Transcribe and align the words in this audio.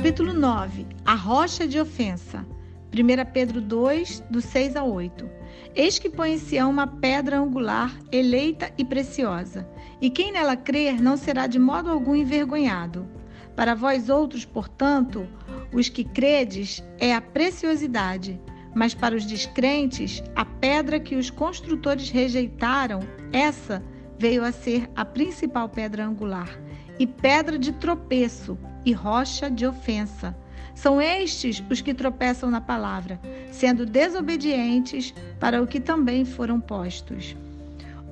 Capítulo 0.00 0.32
9 0.32 0.86
A 1.04 1.14
rocha 1.14 1.68
de 1.68 1.78
ofensa. 1.78 2.46
1 2.90 3.32
Pedro 3.34 3.60
2, 3.60 4.20
do 4.30 4.40
6 4.40 4.74
a 4.74 4.82
8. 4.82 5.28
Eis 5.76 5.98
que 5.98 6.08
põe 6.08 6.32
em 6.32 6.38
Sião 6.38 6.70
uma 6.70 6.86
pedra 6.86 7.38
angular, 7.38 7.94
eleita 8.10 8.72
e 8.78 8.84
preciosa, 8.84 9.68
e 10.00 10.08
quem 10.08 10.32
nela 10.32 10.56
crer 10.56 11.02
não 11.02 11.18
será 11.18 11.46
de 11.46 11.58
modo 11.58 11.90
algum 11.90 12.16
envergonhado. 12.16 13.06
Para 13.54 13.74
vós 13.74 14.08
outros, 14.08 14.46
portanto, 14.46 15.28
os 15.70 15.90
que 15.90 16.02
credes, 16.02 16.82
é 16.98 17.14
a 17.14 17.20
preciosidade, 17.20 18.40
mas 18.74 18.94
para 18.94 19.14
os 19.14 19.26
descrentes, 19.26 20.22
a 20.34 20.46
pedra 20.46 20.98
que 20.98 21.14
os 21.14 21.28
construtores 21.28 22.08
rejeitaram, 22.08 23.00
essa 23.34 23.84
veio 24.18 24.44
a 24.44 24.50
ser 24.50 24.90
a 24.96 25.04
principal 25.04 25.68
pedra 25.68 26.06
angular, 26.06 26.58
e 26.98 27.06
pedra 27.06 27.58
de 27.58 27.72
tropeço, 27.72 28.56
e 28.84 28.92
rocha 28.92 29.50
de 29.50 29.66
ofensa. 29.66 30.36
São 30.74 31.00
estes 31.00 31.62
os 31.70 31.80
que 31.80 31.92
tropeçam 31.92 32.50
na 32.50 32.60
palavra, 32.60 33.20
sendo 33.50 33.84
desobedientes 33.84 35.12
para 35.38 35.62
o 35.62 35.66
que 35.66 35.80
também 35.80 36.24
foram 36.24 36.60
postos. 36.60 37.36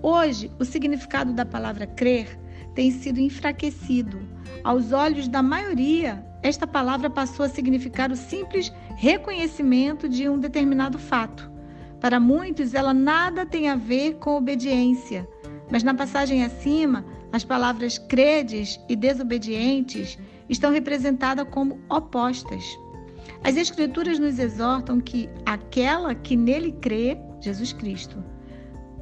Hoje, 0.03 0.51
o 0.59 0.65
significado 0.65 1.33
da 1.33 1.45
palavra 1.45 1.87
crer 1.87 2.39
tem 2.75 2.91
sido 2.91 3.19
enfraquecido. 3.19 4.21
Aos 4.63 4.93
olhos 4.93 5.29
da 5.29 5.43
maioria, 5.43 6.25
esta 6.43 6.67
palavra 6.67 7.11
passou 7.11 7.45
a 7.45 7.49
significar 7.49 8.13
o 8.13 8.17
simples 8.17 8.73
reconhecimento 8.97 10.09
de 10.09 10.29
um 10.29 10.39
determinado 10.39 10.99
fato. 10.99 11.51
Para 12.01 12.21
muitos, 12.21 12.75
ela 12.75 12.95
nada 12.95 13.45
tem 13.45 13.69
a 13.69 13.75
ver 13.75 14.15
com 14.15 14.37
obediência, 14.37 15.27
mas 15.71 15.83
na 15.83 15.95
passagem 15.95 16.45
acima, 16.45 17.05
as 17.33 17.45
palavras 17.45 17.99
credes 17.99 18.79
e 18.89 18.95
desobedientes 18.95 20.17
estão 20.49 20.73
representadas 20.73 21.47
como 21.51 21.79
opostas. 21.89 22.79
As 23.45 23.57
Escrituras 23.57 24.19
nos 24.19 24.39
exortam 24.39 25.01
que 25.01 25.29
aquela 25.47 26.15
que 26.15 26.37
nele 26.37 26.73
crê, 26.73 27.19
Jesus 27.41 27.73
Cristo, 27.73 28.23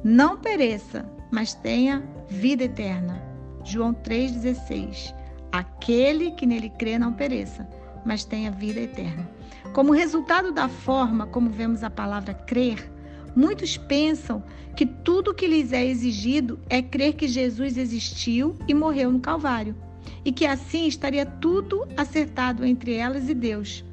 não 0.03 0.37
pereça, 0.37 1.09
mas 1.31 1.53
tenha 1.53 2.03
vida 2.29 2.63
eterna. 2.65 3.21
João 3.63 3.93
3,16. 3.93 5.13
Aquele 5.51 6.31
que 6.31 6.45
nele 6.45 6.69
crê 6.69 6.99
não 6.99 7.13
pereça, 7.13 7.67
mas 8.05 8.23
tenha 8.23 8.51
vida 8.51 8.79
eterna. 8.79 9.27
Como 9.73 9.91
resultado 9.91 10.51
da 10.51 10.69
forma 10.69 11.27
como 11.27 11.49
vemos 11.49 11.83
a 11.83 11.89
palavra 11.89 12.33
crer, 12.33 12.91
muitos 13.35 13.77
pensam 13.77 14.43
que 14.75 14.85
tudo 14.85 15.31
o 15.31 15.33
que 15.33 15.47
lhes 15.47 15.73
é 15.73 15.85
exigido 15.85 16.59
é 16.69 16.81
crer 16.81 17.13
que 17.13 17.27
Jesus 17.27 17.77
existiu 17.77 18.55
e 18.67 18.73
morreu 18.73 19.11
no 19.11 19.19
Calvário 19.19 19.75
e 20.23 20.31
que 20.31 20.45
assim 20.45 20.87
estaria 20.87 21.25
tudo 21.25 21.87
acertado 21.95 22.65
entre 22.65 22.93
elas 22.93 23.29
e 23.29 23.33
Deus. 23.33 23.83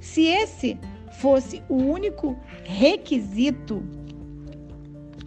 Se 0.00 0.22
esse 0.26 0.78
fosse 1.20 1.62
o 1.68 1.76
único 1.76 2.36
requisito, 2.64 3.82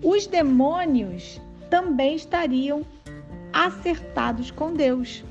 os 0.01 0.27
demônios 0.27 1.41
também 1.69 2.15
estariam 2.15 2.85
acertados 3.53 4.51
com 4.51 4.73
Deus. 4.73 5.23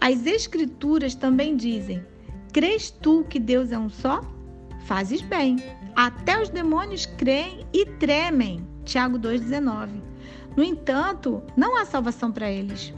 As 0.00 0.26
Escrituras 0.26 1.14
também 1.14 1.56
dizem: 1.56 2.04
Crês 2.52 2.90
tu 2.90 3.24
que 3.28 3.38
Deus 3.38 3.70
é 3.70 3.78
um 3.78 3.88
só? 3.88 4.20
Fazes 4.86 5.20
bem. 5.20 5.56
Até 5.94 6.40
os 6.40 6.48
demônios 6.48 7.06
creem 7.06 7.66
e 7.72 7.86
tremem. 7.86 8.66
Tiago 8.84 9.18
2,19. 9.18 9.88
No 10.56 10.64
entanto, 10.64 11.42
não 11.56 11.76
há 11.76 11.84
salvação 11.84 12.32
para 12.32 12.50
eles. 12.50 12.92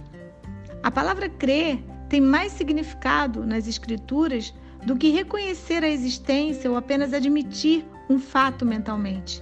A 0.83 0.91
palavra 0.91 1.29
crer 1.29 1.83
tem 2.09 2.21
mais 2.21 2.53
significado 2.53 3.47
nas 3.47 3.69
Escrituras 3.69 4.53
do 4.85 4.97
que 4.97 5.11
reconhecer 5.11 5.85
a 5.85 5.89
existência 5.89 6.69
ou 6.69 6.77
apenas 6.77 7.15
admitir 7.15 7.85
um 8.11 8.19
fato 8.19 8.67
mentalmente. 8.67 9.41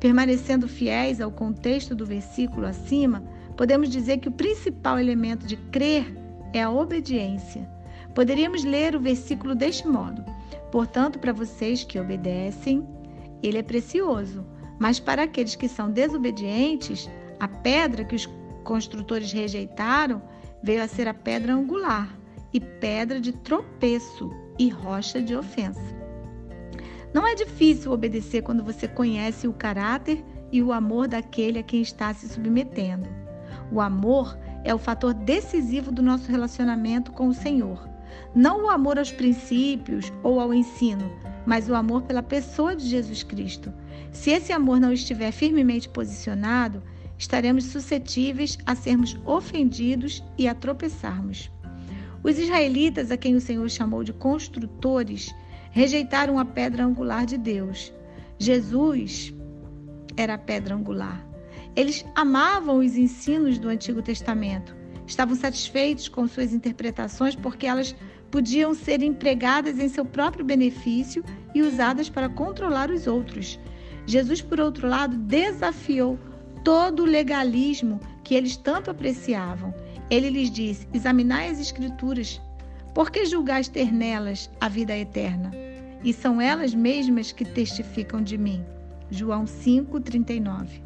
Permanecendo 0.00 0.66
fiéis 0.66 1.20
ao 1.20 1.30
contexto 1.30 1.94
do 1.94 2.04
versículo 2.04 2.66
acima, 2.66 3.22
podemos 3.56 3.88
dizer 3.88 4.18
que 4.18 4.28
o 4.28 4.32
principal 4.32 4.98
elemento 4.98 5.46
de 5.46 5.56
crer 5.56 6.12
é 6.52 6.60
a 6.60 6.70
obediência. 6.70 7.70
Poderíamos 8.12 8.64
ler 8.64 8.96
o 8.96 9.00
versículo 9.00 9.54
deste 9.54 9.86
modo: 9.86 10.24
Portanto, 10.72 11.20
para 11.20 11.32
vocês 11.32 11.84
que 11.84 12.00
obedecem, 12.00 12.84
ele 13.40 13.58
é 13.58 13.62
precioso, 13.62 14.44
mas 14.80 14.98
para 14.98 15.22
aqueles 15.22 15.54
que 15.54 15.68
são 15.68 15.88
desobedientes, 15.92 17.08
a 17.38 17.46
pedra 17.46 18.04
que 18.04 18.16
os 18.16 18.28
construtores 18.64 19.30
rejeitaram 19.30 20.20
veio 20.62 20.82
a 20.82 20.88
ser 20.88 21.08
a 21.08 21.14
pedra 21.14 21.54
angular 21.54 22.16
e 22.52 22.60
pedra 22.60 23.20
de 23.20 23.32
tropeço 23.32 24.30
e 24.58 24.68
rocha 24.68 25.20
de 25.20 25.34
ofensa. 25.34 25.80
Não 27.12 27.26
é 27.26 27.34
difícil 27.34 27.92
obedecer 27.92 28.42
quando 28.42 28.64
você 28.64 28.88
conhece 28.88 29.46
o 29.46 29.52
caráter 29.52 30.24
e 30.50 30.62
o 30.62 30.72
amor 30.72 31.08
daquele 31.08 31.58
a 31.58 31.62
quem 31.62 31.82
está 31.82 32.12
se 32.14 32.28
submetendo. 32.28 33.08
O 33.70 33.80
amor 33.80 34.38
é 34.64 34.74
o 34.74 34.78
fator 34.78 35.12
decisivo 35.12 35.90
do 35.90 36.02
nosso 36.02 36.30
relacionamento 36.30 37.12
com 37.12 37.28
o 37.28 37.34
Senhor. 37.34 37.88
Não 38.34 38.64
o 38.64 38.70
amor 38.70 38.98
aos 38.98 39.10
princípios 39.10 40.12
ou 40.22 40.40
ao 40.40 40.54
ensino, 40.54 41.10
mas 41.46 41.68
o 41.68 41.74
amor 41.74 42.02
pela 42.02 42.22
pessoa 42.22 42.76
de 42.76 42.86
Jesus 42.86 43.22
Cristo. 43.22 43.72
Se 44.10 44.30
esse 44.30 44.52
amor 44.52 44.78
não 44.78 44.92
estiver 44.92 45.32
firmemente 45.32 45.88
posicionado, 45.88 46.82
estaremos 47.22 47.66
suscetíveis 47.66 48.58
a 48.66 48.74
sermos 48.74 49.16
ofendidos 49.24 50.24
e 50.36 50.48
a 50.48 50.54
tropeçarmos. 50.56 51.52
Os 52.20 52.36
israelitas, 52.36 53.12
a 53.12 53.16
quem 53.16 53.36
o 53.36 53.40
Senhor 53.40 53.70
chamou 53.70 54.02
de 54.02 54.12
construtores, 54.12 55.32
rejeitaram 55.70 56.36
a 56.36 56.44
pedra 56.44 56.84
angular 56.84 57.24
de 57.24 57.38
Deus. 57.38 57.92
Jesus 58.40 59.32
era 60.16 60.34
a 60.34 60.38
pedra 60.38 60.74
angular. 60.74 61.24
Eles 61.76 62.04
amavam 62.16 62.78
os 62.78 62.96
ensinos 62.96 63.56
do 63.56 63.68
Antigo 63.68 64.02
Testamento, 64.02 64.74
estavam 65.06 65.36
satisfeitos 65.36 66.08
com 66.08 66.26
suas 66.26 66.52
interpretações 66.52 67.36
porque 67.36 67.68
elas 67.68 67.94
podiam 68.32 68.74
ser 68.74 69.00
empregadas 69.00 69.78
em 69.78 69.88
seu 69.88 70.04
próprio 70.04 70.44
benefício 70.44 71.24
e 71.54 71.62
usadas 71.62 72.10
para 72.10 72.28
controlar 72.28 72.90
os 72.90 73.06
outros. 73.06 73.60
Jesus, 74.06 74.42
por 74.42 74.58
outro 74.58 74.88
lado, 74.88 75.16
desafiou 75.16 76.18
todo 76.64 77.02
o 77.02 77.06
legalismo 77.06 78.00
que 78.22 78.34
eles 78.34 78.56
tanto 78.56 78.90
apreciavam. 78.90 79.74
Ele 80.10 80.30
lhes 80.30 80.50
disse: 80.50 80.86
Examinai 80.92 81.48
as 81.48 81.58
Escrituras, 81.58 82.40
porque 82.94 83.24
julgais 83.24 83.68
ter 83.68 83.92
nelas 83.92 84.50
a 84.60 84.68
vida 84.68 84.96
eterna? 84.96 85.50
E 86.04 86.12
são 86.12 86.40
elas 86.40 86.74
mesmas 86.74 87.32
que 87.32 87.44
testificam 87.44 88.22
de 88.22 88.36
mim. 88.36 88.64
João 89.10 89.44
5,39. 89.44 90.80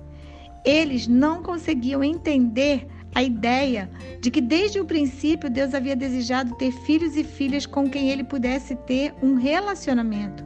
Eles 0.65 1.07
não 1.07 1.43
conseguiam 1.43 2.03
entender 2.03 2.87
a 3.15 3.23
ideia 3.23 3.89
de 4.21 4.31
que 4.31 4.43
desde 4.43 4.79
o 4.79 4.85
princípio 4.85 5.49
Deus 5.49 5.73
havia 5.73 5.97
desejado 5.97 6.55
ter 6.57 6.71
filhos 6.71 7.17
e 7.17 7.25
filhas 7.25 7.65
com 7.65 7.89
quem 7.89 8.11
ele 8.11 8.25
pudesse 8.25 8.77
ter 8.77 9.15
um 9.23 9.37
relacionamento. 9.37 10.45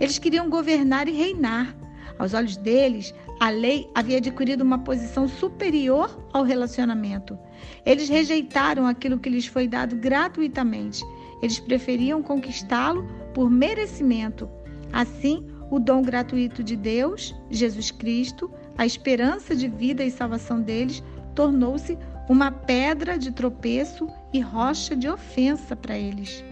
Eles 0.00 0.18
queriam 0.18 0.50
governar 0.50 1.06
e 1.06 1.12
reinar. 1.12 1.76
Aos 2.18 2.34
olhos 2.34 2.56
deles, 2.56 3.14
a 3.40 3.50
lei 3.50 3.88
havia 3.94 4.18
adquirido 4.18 4.62
uma 4.62 4.78
posição 4.78 5.28
superior 5.28 6.18
ao 6.32 6.42
relacionamento. 6.42 7.38
Eles 7.86 8.08
rejeitaram 8.08 8.86
aquilo 8.86 9.18
que 9.18 9.30
lhes 9.30 9.46
foi 9.46 9.68
dado 9.68 9.94
gratuitamente. 9.96 11.04
Eles 11.40 11.60
preferiam 11.60 12.22
conquistá-lo 12.22 13.06
por 13.32 13.48
merecimento. 13.48 14.48
Assim, 14.92 15.46
o 15.70 15.78
dom 15.78 16.02
gratuito 16.02 16.64
de 16.64 16.74
Deus, 16.74 17.34
Jesus 17.50 17.90
Cristo, 17.90 18.50
a 18.76 18.84
esperança 18.84 19.54
de 19.54 19.68
vida 19.68 20.04
e 20.04 20.10
salvação 20.10 20.60
deles, 20.60 21.02
tornou-se 21.34 21.96
uma 22.28 22.50
pedra 22.50 23.16
de 23.16 23.30
tropeço 23.30 24.08
e 24.32 24.40
rocha 24.40 24.96
de 24.96 25.08
ofensa 25.08 25.76
para 25.76 25.96
eles. 25.96 26.44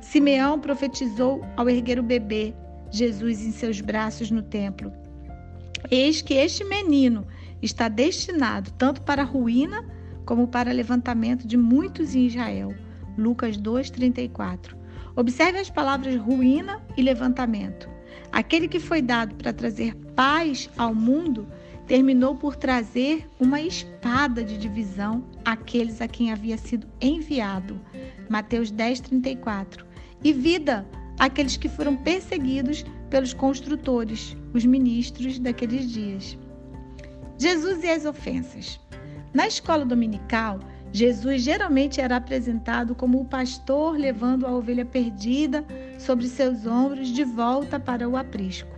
Simeão 0.00 0.60
profetizou 0.60 1.44
ao 1.56 1.68
erguer 1.68 1.98
o 1.98 2.02
bebê, 2.02 2.54
Jesus 2.90 3.44
em 3.44 3.52
seus 3.52 3.80
braços 3.80 4.30
no 4.30 4.42
templo. 4.42 4.92
Eis 5.90 6.22
que 6.22 6.34
este 6.34 6.64
menino 6.64 7.26
está 7.62 7.88
destinado 7.88 8.70
tanto 8.72 9.02
para 9.02 9.22
ruína 9.22 9.84
como 10.24 10.48
para 10.48 10.72
levantamento 10.72 11.46
de 11.46 11.56
muitos 11.56 12.14
em 12.14 12.26
Israel. 12.26 12.74
Lucas 13.16 13.56
2:34. 13.56 14.76
Observe 15.14 15.58
as 15.58 15.70
palavras 15.70 16.16
ruína 16.16 16.82
e 16.96 17.02
levantamento. 17.02 17.88
Aquele 18.32 18.68
que 18.68 18.80
foi 18.80 19.00
dado 19.00 19.34
para 19.36 19.52
trazer 19.52 19.94
paz 20.14 20.68
ao 20.76 20.94
mundo 20.94 21.46
terminou 21.86 22.34
por 22.34 22.56
trazer 22.56 23.26
uma 23.38 23.60
espada 23.60 24.42
de 24.42 24.58
divisão 24.58 25.24
àqueles 25.44 26.00
a 26.00 26.08
quem 26.08 26.32
havia 26.32 26.58
sido 26.58 26.86
enviado. 27.00 27.80
Mateus 28.28 28.70
10:34. 28.70 29.86
E 30.22 30.32
vida 30.32 30.86
àqueles 31.18 31.56
que 31.56 31.68
foram 31.68 31.96
perseguidos 31.96 32.84
pelos 33.10 33.32
construtores, 33.32 34.36
os 34.52 34.64
ministros 34.64 35.38
daqueles 35.38 35.90
dias. 35.90 36.38
Jesus 37.38 37.84
e 37.84 37.90
as 37.90 38.04
ofensas. 38.04 38.80
Na 39.34 39.46
escola 39.46 39.84
dominical, 39.84 40.58
Jesus 40.92 41.42
geralmente 41.42 42.00
era 42.00 42.16
apresentado 42.16 42.94
como 42.94 43.20
o 43.20 43.24
pastor 43.24 43.98
levando 43.98 44.46
a 44.46 44.50
ovelha 44.50 44.84
perdida 44.84 45.64
sobre 45.98 46.26
seus 46.26 46.64
ombros 46.66 47.08
de 47.08 47.22
volta 47.24 47.78
para 47.78 48.08
o 48.08 48.16
aprisco. 48.16 48.76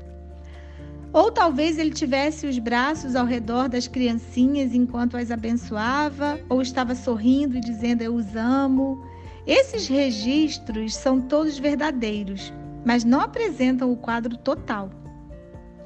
Ou 1.12 1.30
talvez 1.30 1.78
ele 1.78 1.90
tivesse 1.90 2.46
os 2.46 2.58
braços 2.58 3.16
ao 3.16 3.24
redor 3.24 3.68
das 3.68 3.88
criancinhas 3.88 4.74
enquanto 4.74 5.16
as 5.16 5.30
abençoava, 5.30 6.38
ou 6.48 6.60
estava 6.60 6.94
sorrindo 6.94 7.56
e 7.56 7.60
dizendo 7.60 8.02
eu 8.02 8.14
os 8.14 8.36
amo. 8.36 9.02
Esses 9.46 9.86
registros 9.86 10.94
são 10.94 11.20
todos 11.20 11.58
verdadeiros, 11.58 12.52
mas 12.88 13.04
não 13.04 13.20
apresentam 13.20 13.92
o 13.92 13.96
quadro 13.98 14.34
total. 14.38 14.88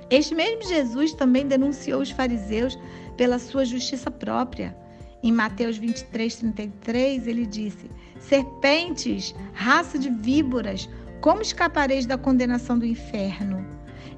Este 0.08 0.36
mesmo 0.36 0.62
Jesus 0.62 1.12
também 1.12 1.48
denunciou 1.48 2.00
os 2.00 2.12
fariseus 2.12 2.78
pela 3.16 3.40
sua 3.40 3.64
justiça 3.64 4.08
própria. 4.08 4.76
Em 5.20 5.32
Mateus 5.32 5.76
23, 5.76 6.36
33, 6.36 7.26
ele 7.26 7.44
disse: 7.44 7.90
Serpentes, 8.20 9.34
raça 9.52 9.98
de 9.98 10.10
víboras, 10.10 10.88
como 11.20 11.42
escapareis 11.42 12.06
da 12.06 12.16
condenação 12.16 12.78
do 12.78 12.86
inferno? 12.86 13.66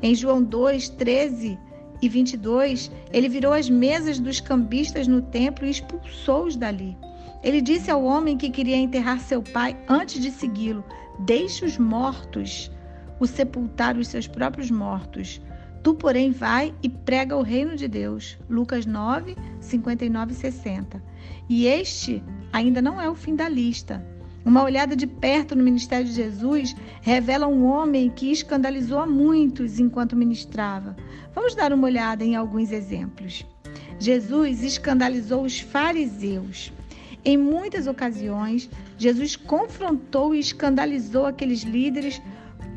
Em 0.03 0.15
João 0.15 0.43
2, 0.43 0.91
13 0.91 1.59
e 2.03 2.07
22, 2.07 2.93
ele 3.15 3.31
virou 3.31 3.55
as 3.55 3.71
mesas 3.71 4.19
dos 4.19 4.41
cambistas 4.41 5.09
no 5.09 5.23
templo 5.23 5.65
e 5.65 5.71
expulsou-os 5.71 6.55
dali. 6.55 6.95
Ele 7.43 7.63
disse 7.63 7.91
ao 7.91 8.05
homem 8.05 8.37
que 8.37 8.51
queria 8.51 8.77
enterrar 8.77 9.21
seu 9.21 9.41
pai 9.41 9.75
antes 9.89 10.21
de 10.21 10.31
segui-lo: 10.31 10.85
Deixe 11.21 11.65
os 11.65 11.79
mortos 11.79 12.74
o 13.25 13.27
sepultar 13.27 13.97
os 13.97 14.09
seus 14.09 14.29
próprios 14.29 14.71
mortos. 14.71 15.41
Tu, 15.83 15.95
porém, 15.95 16.31
vai 16.31 16.75
e 16.83 16.89
prega 16.89 17.37
o 17.37 17.43
reino 17.43 17.75
de 17.75 17.89
Deus. 17.89 18.39
Lucas 18.49 18.87
9, 18.87 19.37
59 19.61 20.33
e 20.33 20.35
60. 20.35 21.03
E 21.49 21.67
este 21.67 22.23
ainda 22.53 22.81
não 22.81 23.01
é 23.01 23.09
o 23.09 23.15
fim 23.15 23.35
da 23.35 23.49
lista. 23.49 24.05
Uma 24.45 24.63
olhada 24.63 24.95
de 24.95 25.07
perto 25.07 25.57
no 25.57 25.65
ministério 25.65 26.07
de 26.07 26.13
Jesus 26.13 26.77
revela 27.01 27.47
um 27.47 27.65
homem 27.65 28.11
que 28.11 28.31
escandalizou 28.31 28.99
a 28.99 29.07
muitos 29.07 29.81
enquanto 29.81 30.17
ministrava. 30.17 30.95
Vamos 31.35 31.55
dar 31.55 31.73
uma 31.73 31.87
olhada 31.87 32.23
em 32.23 32.37
alguns 32.37 32.71
exemplos. 32.71 33.45
Jesus 33.99 34.63
escandalizou 34.63 35.45
os 35.45 35.61
fariseus. 35.61 36.73
Em 37.25 37.39
muitas 37.39 37.87
ocasiões, 37.87 38.69
Jesus 38.99 39.35
confrontou 39.35 40.35
e 40.35 40.41
escandalizou 40.41 41.25
aqueles 41.25 41.63
líderes 41.63 42.21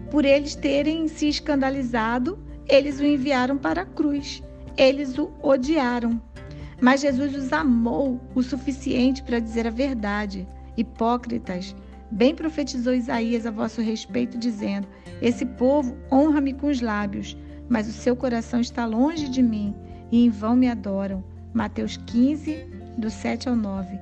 por 0.09 0.25
eles 0.25 0.56
terem 0.56 1.07
se 1.07 1.27
escandalizado 1.27 2.38
eles 2.69 3.00
o 3.00 3.06
enviaram 3.06 3.57
para 3.57 3.81
a 3.81 3.86
cruz. 3.86 4.44
Eles 4.75 5.18
o 5.18 5.31
odiaram. 5.42 6.21
Mas 6.81 7.01
Jesus 7.01 7.33
os 7.33 7.54
amou 7.54 8.19
o 8.36 8.44
suficiente 8.44 9.24
para 9.24 9.39
dizer 9.39 9.65
a 9.65 9.71
verdade. 9.71 10.48
Hipócritas, 10.75 11.75
bem 12.12 12.36
profetizou 12.36 12.94
Isaías 12.94 13.45
a 13.45 13.51
vosso 13.51 13.81
respeito, 13.81 14.38
dizendo: 14.38 14.88
Esse 15.21 15.45
povo 15.45 15.98
honra-me 16.12 16.54
com 16.54 16.68
os 16.68 16.81
lábios, 16.81 17.38
mas 17.69 17.88
o 17.88 17.94
seu 17.94 18.15
coração 18.15 18.59
está 18.59 18.86
longe 18.86 19.30
de 19.30 19.42
mim 19.42 19.74
e 20.12 20.24
em 20.25 20.30
vão 20.30 20.56
me 20.56 20.69
adoram. 20.69 21.24
Mateus 21.54 21.98
15, 22.06 22.54
do 22.98 23.09
7 23.09 23.50
ao 23.50 23.56
9. 23.56 24.00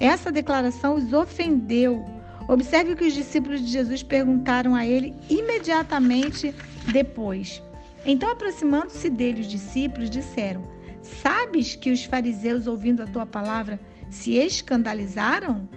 Essa 0.00 0.32
declaração 0.32 0.96
os 0.96 1.12
ofendeu. 1.12 2.04
Observe 2.48 2.94
que 2.94 3.04
os 3.04 3.14
discípulos 3.14 3.60
de 3.60 3.66
Jesus 3.66 4.02
perguntaram 4.02 4.74
a 4.74 4.86
ele 4.86 5.14
imediatamente 5.28 6.54
depois. 6.92 7.62
Então, 8.04 8.30
aproximando-se 8.30 9.10
dele, 9.10 9.40
os 9.40 9.48
discípulos 9.48 10.08
disseram: 10.08 10.64
Sabes 11.02 11.74
que 11.74 11.90
os 11.90 12.04
fariseus, 12.04 12.66
ouvindo 12.66 13.02
a 13.02 13.06
tua 13.06 13.26
palavra, 13.26 13.80
se 14.10 14.34
escandalizaram? 14.34 15.68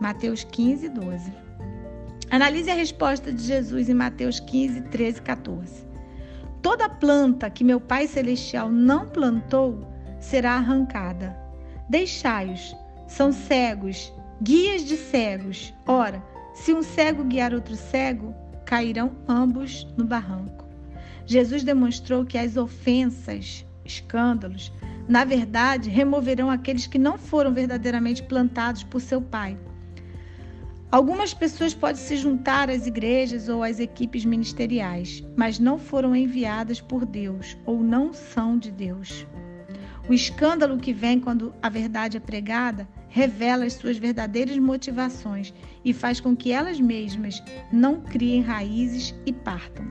Mateus 0.00 0.44
15, 0.44 0.88
12. 0.88 1.32
Analise 2.30 2.70
a 2.70 2.74
resposta 2.74 3.32
de 3.32 3.42
Jesus 3.42 3.88
em 3.88 3.94
Mateus 3.94 4.40
15, 4.40 4.80
13 4.82 5.18
e 5.18 5.22
14. 5.22 5.86
Toda 6.60 6.88
planta 6.88 7.48
que 7.48 7.62
meu 7.62 7.80
Pai 7.80 8.08
Celestial 8.08 8.70
não 8.70 9.06
plantou 9.06 9.86
será 10.18 10.54
arrancada. 10.54 11.36
Deixai-os, 11.88 12.74
são 13.06 13.30
cegos, 13.30 14.12
guias 14.42 14.84
de 14.84 14.96
cegos. 14.96 15.72
Ora, 15.86 16.22
se 16.54 16.72
um 16.72 16.82
cego 16.82 17.24
guiar 17.24 17.54
outro 17.54 17.74
cego, 17.74 18.34
cairão 18.64 19.12
ambos 19.28 19.86
no 19.96 20.04
barranco. 20.04 20.66
Jesus 21.24 21.62
demonstrou 21.64 22.24
que 22.24 22.38
as 22.38 22.56
ofensas, 22.56 23.64
escândalos, 23.84 24.72
na 25.08 25.24
verdade, 25.24 25.88
removerão 25.88 26.50
aqueles 26.50 26.86
que 26.86 26.98
não 26.98 27.16
foram 27.16 27.52
verdadeiramente 27.52 28.22
plantados 28.22 28.82
por 28.82 29.00
seu 29.00 29.20
Pai. 29.22 29.56
Algumas 30.90 31.34
pessoas 31.34 31.74
podem 31.74 32.00
se 32.00 32.16
juntar 32.16 32.70
às 32.70 32.86
igrejas 32.86 33.48
ou 33.48 33.62
às 33.62 33.80
equipes 33.80 34.24
ministeriais, 34.24 35.22
mas 35.36 35.58
não 35.58 35.78
foram 35.78 36.14
enviadas 36.14 36.80
por 36.80 37.04
Deus 37.04 37.56
ou 37.66 37.82
não 37.82 38.12
são 38.12 38.58
de 38.58 38.70
Deus. 38.70 39.26
O 40.08 40.14
escândalo 40.14 40.78
que 40.78 40.92
vem 40.92 41.18
quando 41.20 41.52
a 41.60 41.68
verdade 41.68 42.16
é 42.16 42.20
pregada 42.20 42.88
revela 43.16 43.64
as 43.64 43.72
suas 43.72 43.96
verdadeiras 43.96 44.58
motivações 44.58 45.54
e 45.82 45.94
faz 45.94 46.20
com 46.20 46.36
que 46.36 46.52
elas 46.52 46.78
mesmas 46.78 47.42
não 47.72 47.98
criem 47.98 48.42
raízes 48.42 49.14
e 49.24 49.32
partam. 49.32 49.86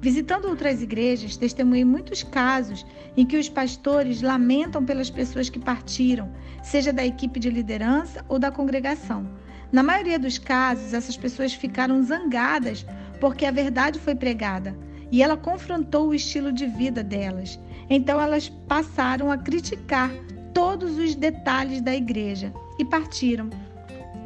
Visitando 0.00 0.48
outras 0.48 0.82
igrejas, 0.82 1.36
testemunhei 1.36 1.84
muitos 1.84 2.24
casos 2.24 2.84
em 3.16 3.24
que 3.24 3.36
os 3.36 3.48
pastores 3.48 4.20
lamentam 4.20 4.84
pelas 4.84 5.08
pessoas 5.08 5.48
que 5.48 5.60
partiram, 5.60 6.28
seja 6.60 6.92
da 6.92 7.06
equipe 7.06 7.38
de 7.38 7.50
liderança 7.50 8.24
ou 8.28 8.36
da 8.36 8.50
congregação. 8.50 9.30
Na 9.70 9.84
maioria 9.84 10.18
dos 10.18 10.36
casos, 10.36 10.92
essas 10.92 11.16
pessoas 11.16 11.54
ficaram 11.54 12.02
zangadas 12.02 12.84
porque 13.20 13.46
a 13.46 13.52
verdade 13.52 14.00
foi 14.00 14.16
pregada 14.16 14.76
e 15.12 15.22
ela 15.22 15.36
confrontou 15.36 16.08
o 16.08 16.14
estilo 16.14 16.50
de 16.50 16.66
vida 16.66 17.04
delas. 17.04 17.60
Então 17.88 18.20
elas 18.20 18.48
passaram 18.66 19.30
a 19.30 19.38
criticar 19.38 20.10
todos 20.52 20.98
os 20.98 21.14
detalhes 21.14 21.80
da 21.80 21.94
igreja 21.94 22.52
e 22.78 22.84
partiram. 22.84 23.50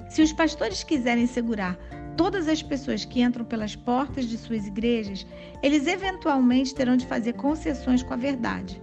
Se 0.09 0.23
os 0.23 0.33
pastores 0.33 0.85
quiserem 0.85 1.27
segurar 1.27 1.77
todas 2.17 2.49
as 2.49 2.63
pessoas 2.63 3.05
que 3.05 3.23
entram 3.23 3.45
pelas 3.45 3.75
portas 3.75 4.27
de 4.27 4.39
suas 4.39 4.67
igrejas, 4.67 5.27
eles 5.63 5.87
eventualmente 5.87 6.75
terão 6.75 6.97
de 6.97 7.07
fazer 7.07 7.33
concessões 7.35 8.03
com 8.03 8.15
a 8.15 8.17
verdade. 8.17 8.81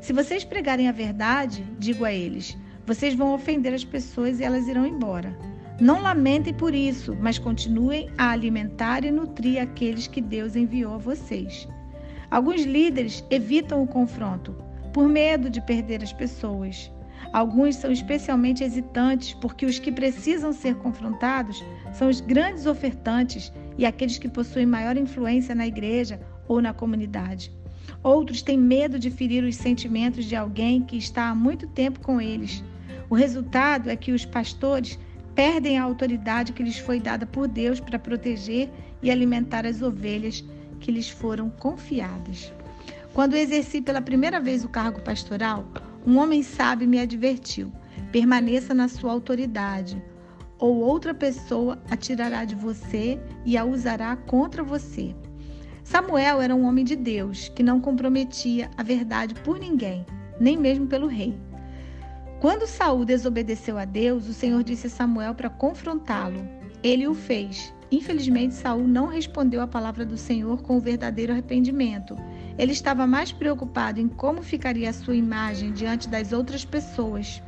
Se 0.00 0.12
vocês 0.12 0.44
pregarem 0.44 0.88
a 0.88 0.92
verdade, 0.92 1.66
digo 1.78 2.04
a 2.04 2.12
eles, 2.12 2.56
vocês 2.86 3.14
vão 3.14 3.34
ofender 3.34 3.74
as 3.74 3.84
pessoas 3.84 4.40
e 4.40 4.44
elas 4.44 4.66
irão 4.66 4.86
embora. 4.86 5.36
Não 5.80 6.00
lamentem 6.00 6.52
por 6.54 6.74
isso, 6.74 7.16
mas 7.20 7.38
continuem 7.38 8.10
a 8.16 8.30
alimentar 8.30 9.04
e 9.04 9.10
nutrir 9.10 9.60
aqueles 9.60 10.06
que 10.06 10.20
Deus 10.20 10.56
enviou 10.56 10.94
a 10.94 10.98
vocês. 10.98 11.68
Alguns 12.30 12.62
líderes 12.62 13.24
evitam 13.30 13.82
o 13.82 13.86
confronto 13.86 14.69
por 14.92 15.08
medo 15.08 15.48
de 15.48 15.60
perder 15.60 16.02
as 16.02 16.12
pessoas. 16.12 16.90
Alguns 17.32 17.76
são 17.76 17.92
especialmente 17.92 18.64
hesitantes 18.64 19.34
porque 19.34 19.64
os 19.64 19.78
que 19.78 19.92
precisam 19.92 20.52
ser 20.52 20.74
confrontados 20.76 21.62
são 21.92 22.08
os 22.08 22.20
grandes 22.20 22.66
ofertantes 22.66 23.52
e 23.78 23.86
aqueles 23.86 24.18
que 24.18 24.28
possuem 24.28 24.66
maior 24.66 24.96
influência 24.96 25.54
na 25.54 25.66
igreja 25.66 26.20
ou 26.48 26.60
na 26.60 26.72
comunidade. 26.72 27.52
Outros 28.02 28.42
têm 28.42 28.58
medo 28.58 28.98
de 28.98 29.10
ferir 29.10 29.44
os 29.44 29.56
sentimentos 29.56 30.24
de 30.24 30.34
alguém 30.34 30.82
que 30.82 30.96
está 30.96 31.28
há 31.28 31.34
muito 31.34 31.66
tempo 31.68 32.00
com 32.00 32.20
eles. 32.20 32.64
O 33.08 33.14
resultado 33.14 33.90
é 33.90 33.96
que 33.96 34.12
os 34.12 34.24
pastores 34.24 34.98
perdem 35.34 35.78
a 35.78 35.82
autoridade 35.82 36.52
que 36.52 36.62
lhes 36.62 36.78
foi 36.78 36.98
dada 36.98 37.26
por 37.26 37.46
Deus 37.46 37.78
para 37.78 37.98
proteger 37.98 38.68
e 39.02 39.10
alimentar 39.10 39.66
as 39.66 39.82
ovelhas 39.82 40.44
que 40.80 40.90
lhes 40.90 41.08
foram 41.08 41.50
confiadas. 41.50 42.52
Quando 43.12 43.34
exerci 43.34 43.82
pela 43.82 44.00
primeira 44.00 44.40
vez 44.40 44.64
o 44.64 44.68
cargo 44.68 45.00
pastoral, 45.00 45.66
um 46.06 46.16
homem 46.16 46.44
sábio 46.44 46.88
me 46.88 47.00
advertiu: 47.00 47.72
permaneça 48.12 48.72
na 48.72 48.86
sua 48.86 49.10
autoridade, 49.10 50.00
ou 50.58 50.76
outra 50.76 51.12
pessoa 51.12 51.76
a 51.90 51.96
tirará 51.96 52.44
de 52.44 52.54
você 52.54 53.18
e 53.44 53.56
a 53.56 53.64
usará 53.64 54.14
contra 54.14 54.62
você. 54.62 55.14
Samuel 55.82 56.40
era 56.40 56.54
um 56.54 56.64
homem 56.64 56.84
de 56.84 56.94
Deus 56.94 57.48
que 57.48 57.64
não 57.64 57.80
comprometia 57.80 58.70
a 58.76 58.82
verdade 58.82 59.34
por 59.34 59.58
ninguém, 59.58 60.06
nem 60.38 60.56
mesmo 60.56 60.86
pelo 60.86 61.08
rei. 61.08 61.36
Quando 62.40 62.66
Saul 62.66 63.04
desobedeceu 63.04 63.76
a 63.76 63.84
Deus, 63.84 64.28
o 64.28 64.32
Senhor 64.32 64.62
disse 64.62 64.86
a 64.86 64.90
Samuel 64.90 65.34
para 65.34 65.50
confrontá-lo. 65.50 66.46
Ele 66.82 67.08
o 67.08 67.14
fez. 67.14 67.74
Infelizmente, 67.90 68.54
Saul 68.54 68.86
não 68.86 69.06
respondeu 69.08 69.60
à 69.60 69.66
palavra 69.66 70.06
do 70.06 70.16
Senhor 70.16 70.62
com 70.62 70.76
o 70.76 70.80
verdadeiro 70.80 71.32
arrependimento 71.32 72.16
ele 72.60 72.72
estava 72.72 73.06
mais 73.06 73.32
preocupado 73.32 73.98
em 73.98 74.06
como 74.06 74.42
ficaria 74.42 74.90
a 74.90 74.92
sua 74.92 75.16
imagem 75.16 75.72
diante 75.72 76.06
das 76.06 76.30
outras 76.30 76.62
pessoas. 76.62 77.42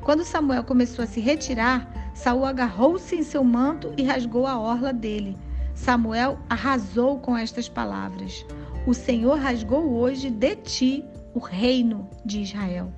Quando 0.00 0.24
Samuel 0.24 0.64
começou 0.64 1.04
a 1.04 1.06
se 1.06 1.20
retirar, 1.20 1.86
Saul 2.14 2.46
agarrou-se 2.46 3.14
em 3.14 3.22
seu 3.22 3.44
manto 3.44 3.92
e 3.94 4.04
rasgou 4.04 4.46
a 4.46 4.58
orla 4.58 4.90
dele. 4.90 5.36
Samuel 5.74 6.38
arrasou 6.48 7.18
com 7.18 7.36
estas 7.36 7.68
palavras: 7.68 8.46
O 8.86 8.94
Senhor 8.94 9.38
rasgou 9.38 9.98
hoje 9.98 10.30
de 10.30 10.56
ti 10.56 11.04
o 11.34 11.40
reino 11.40 12.08
de 12.24 12.40
Israel. 12.40 12.90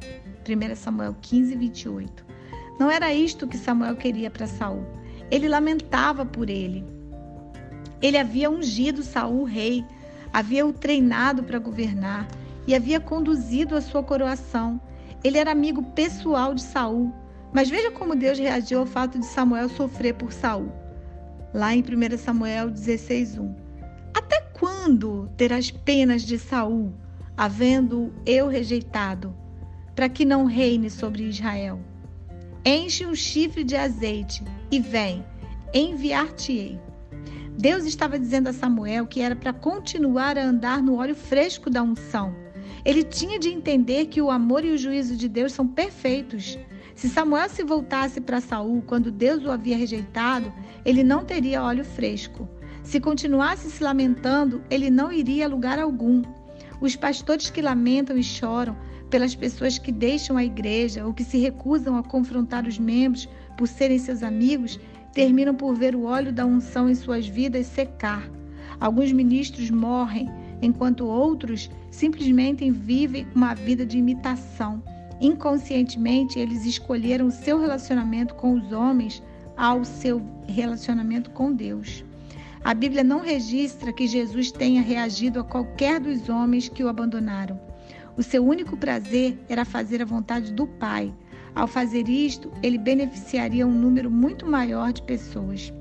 1 0.49 0.77
Samuel 0.77 1.17
15, 1.21 1.57
28. 1.57 2.25
Não 2.79 2.89
era 2.89 3.13
isto 3.13 3.49
que 3.49 3.59
Samuel 3.59 3.97
queria 3.97 4.31
para 4.31 4.47
Saul. 4.47 4.87
Ele 5.33 5.49
lamentava 5.49 6.25
por 6.25 6.49
ele. 6.49 6.85
Ele 8.01 8.19
havia 8.19 8.49
ungido 8.49 9.03
Saul 9.03 9.43
rei, 9.43 9.85
havia 10.37 10.67
o 10.67 10.73
treinado 10.73 11.43
para 11.43 11.59
governar 11.59 12.29
e 12.67 12.75
havia 12.75 13.01
conduzido 13.01 13.75
a 13.75 13.81
sua 13.81 14.03
coroação. 14.03 14.79
Ele 15.25 15.39
era 15.39 15.51
amigo 15.51 15.83
pessoal 15.83 16.53
de 16.53 16.61
Saul. 16.61 17.11
Mas 17.55 17.71
veja 17.71 17.91
como 17.91 18.15
Deus 18.15 18.39
reagiu 18.39 18.81
ao 18.81 18.87
fato 18.87 19.19
de 19.19 19.25
Samuel 19.25 19.71
sofrer 19.71 20.13
por 20.13 20.31
Saul. 20.35 20.71
Lá 21.55 21.75
em 21.75 21.83
1 21.83 22.19
Samuel 22.19 22.71
16:1. 22.71 23.55
Até 24.13 24.43
quando 24.53 25.31
terás 25.39 25.71
penas 25.71 26.21
de 26.21 26.39
Saul, 26.39 26.93
havendo 27.35 28.13
eu 28.27 28.47
rejeitado, 28.47 29.35
para 29.95 30.07
que 30.07 30.27
não 30.27 30.45
reine 30.45 30.91
sobre 30.91 31.23
Israel? 31.23 31.81
Enche 32.63 33.07
um 33.07 33.15
chifre 33.15 33.65
de 33.65 33.75
azeite 33.75 34.45
e 34.71 34.81
vem, 34.81 35.25
enviar-te-ei. 35.73 36.79
Deus 37.59 37.85
estava 37.85 38.19
dizendo 38.19 38.49
a 38.49 38.53
Samuel 38.53 39.07
que 39.07 39.23
era 39.23 39.35
para 39.35 39.53
continuar 39.53 40.37
a 40.37 40.45
andar 40.45 40.83
no 40.83 40.97
óleo 40.97 41.15
fresco 41.15 41.71
da 41.71 41.83
unção. 41.83 42.35
Ele 42.85 43.03
tinha 43.03 43.39
de 43.39 43.49
entender 43.49 44.07
que 44.07 44.21
o 44.21 44.31
amor 44.31 44.63
e 44.63 44.71
o 44.71 44.79
juízo 44.79 45.17
de 45.17 45.27
Deus 45.27 45.53
são 45.53 45.67
perfeitos. 45.67 46.59
Se 46.95 47.09
Samuel 47.09 47.49
se 47.49 47.65
voltasse 47.65 48.21
para 48.21 48.43
Saul 48.43 48.83
quando 48.83 49.11
Deus 49.11 49.43
o 49.45 49.51
havia 49.51 49.77
rejeitado, 49.77 50.53
ele 50.85 51.03
não 51.03 51.25
teria 51.25 51.63
óleo 51.63 51.85
fresco. 51.85 52.47
Se 52.83 53.01
continuasse 53.01 53.71
se 53.71 53.83
lamentando, 53.83 54.63
ele 54.71 54.91
não 54.91 55.11
iria 55.11 55.47
a 55.47 55.49
lugar 55.49 55.79
algum. 55.79 56.23
Os 56.81 56.95
pastores 56.95 57.49
que 57.49 57.63
lamentam 57.63 58.19
e 58.19 58.23
choram 58.23 58.77
pelas 59.09 59.35
pessoas 59.35 59.79
que 59.79 59.91
deixam 59.91 60.37
a 60.37 60.45
igreja 60.45 61.07
ou 61.07 61.15
que 61.15 61.25
se 61.25 61.39
recusam 61.39 61.97
a 61.97 62.03
confrontar 62.03 62.67
os 62.67 62.79
membros 62.79 63.29
por 63.57 63.67
serem 63.67 63.99
seus 63.99 64.23
amigos, 64.23 64.79
terminam 65.17 65.55
por 65.55 65.75
ver 65.75 65.97
o 65.97 66.05
óleo 66.05 66.31
da 66.31 66.45
unção 66.45 66.91
em 66.91 66.95
suas 66.95 67.27
vidas 67.27 67.67
secar. 67.67 68.31
Alguns 68.79 69.11
ministros 69.13 69.71
morrem, 69.71 70.29
enquanto 70.61 71.07
outros 71.07 71.71
simplesmente 71.91 72.71
vivem 72.71 73.27
uma 73.35 73.55
vida 73.55 73.87
de 73.87 73.97
imitação. 73.97 74.83
Inconscientemente, 75.19 76.39
eles 76.39 76.67
escolheram 76.67 77.29
o 77.29 77.31
seu 77.31 77.59
relacionamento 77.59 78.35
com 78.35 78.53
os 78.53 78.71
homens 78.73 79.23
ao 79.57 79.87
seu 79.87 80.21
relacionamento 80.47 81.31
com 81.31 81.51
Deus. 81.51 82.05
A 82.63 82.75
Bíblia 82.75 83.03
não 83.03 83.23
registra 83.23 83.95
que 83.95 84.07
Jesus 84.07 84.53
tenha 84.53 84.83
reagido 84.83 85.41
a 85.41 85.45
qualquer 85.45 85.99
dos 85.99 86.29
homens 86.29 86.69
que 86.69 86.85
o 86.85 86.89
abandonaram. 86.89 87.59
O 88.19 88.23
seu 88.23 88.45
único 88.47 88.77
prazer 88.77 89.39
era 89.49 89.65
fazer 89.65 90.03
a 90.03 90.07
vontade 90.07 90.53
do 90.53 90.67
Pai. 90.67 91.11
Ao 91.57 91.67
fazer 91.67 92.07
isto, 92.07 92.53
ele 92.63 92.77
beneficiaria 92.77 93.67
um 93.67 93.73
número 93.73 94.11
muito 94.11 94.45
maior 94.47 94.93
de 94.93 95.01
pessoas. 95.01 95.73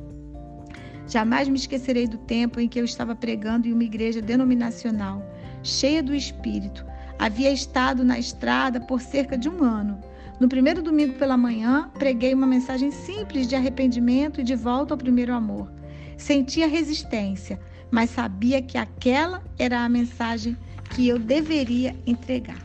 Jamais 1.05 1.49
me 1.49 1.57
esquecerei 1.57 2.07
do 2.07 2.17
tempo 2.17 2.61
em 2.61 2.67
que 2.69 2.79
eu 2.79 2.85
estava 2.85 3.13
pregando 3.13 3.67
em 3.67 3.73
uma 3.73 3.83
igreja 3.83 4.21
denominacional, 4.21 5.21
cheia 5.61 6.01
do 6.01 6.15
Espírito. 6.15 6.85
Havia 7.19 7.51
estado 7.51 8.05
na 8.05 8.17
estrada 8.17 8.79
por 8.79 9.01
cerca 9.01 9.37
de 9.37 9.49
um 9.49 9.65
ano. 9.65 9.99
No 10.39 10.47
primeiro 10.47 10.81
domingo 10.81 11.15
pela 11.15 11.35
manhã, 11.35 11.91
preguei 11.99 12.33
uma 12.33 12.47
mensagem 12.47 12.89
simples 12.89 13.45
de 13.45 13.55
arrependimento 13.57 14.39
e 14.39 14.45
de 14.45 14.55
volta 14.55 14.93
ao 14.93 14.97
primeiro 14.97 15.33
amor. 15.33 15.69
Sentia 16.15 16.69
resistência, 16.69 17.59
mas 17.91 18.11
sabia 18.11 18.61
que 18.61 18.77
aquela 18.77 19.43
era 19.59 19.83
a 19.83 19.89
mensagem 19.89 20.55
que 20.91 21.05
eu 21.05 21.19
deveria 21.19 21.93
entregar. 22.07 22.63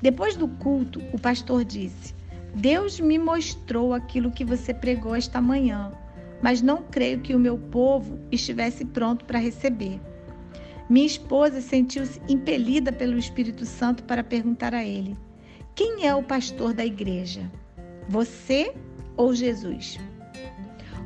Depois 0.00 0.36
do 0.36 0.46
culto, 0.46 1.02
o 1.12 1.18
pastor 1.18 1.64
disse: 1.64 2.14
Deus 2.54 3.00
me 3.00 3.18
mostrou 3.18 3.92
aquilo 3.92 4.30
que 4.30 4.44
você 4.44 4.72
pregou 4.72 5.16
esta 5.16 5.40
manhã, 5.40 5.90
mas 6.40 6.62
não 6.62 6.84
creio 6.84 7.20
que 7.20 7.34
o 7.34 7.38
meu 7.38 7.58
povo 7.58 8.18
estivesse 8.30 8.84
pronto 8.84 9.24
para 9.24 9.40
receber. 9.40 10.00
Minha 10.88 11.06
esposa 11.06 11.60
sentiu-se 11.60 12.20
impelida 12.28 12.92
pelo 12.92 13.18
Espírito 13.18 13.66
Santo 13.66 14.04
para 14.04 14.22
perguntar 14.22 14.72
a 14.72 14.84
ele: 14.84 15.16
Quem 15.74 16.06
é 16.06 16.14
o 16.14 16.22
pastor 16.22 16.72
da 16.72 16.84
igreja? 16.84 17.50
Você 18.08 18.72
ou 19.16 19.34
Jesus? 19.34 19.98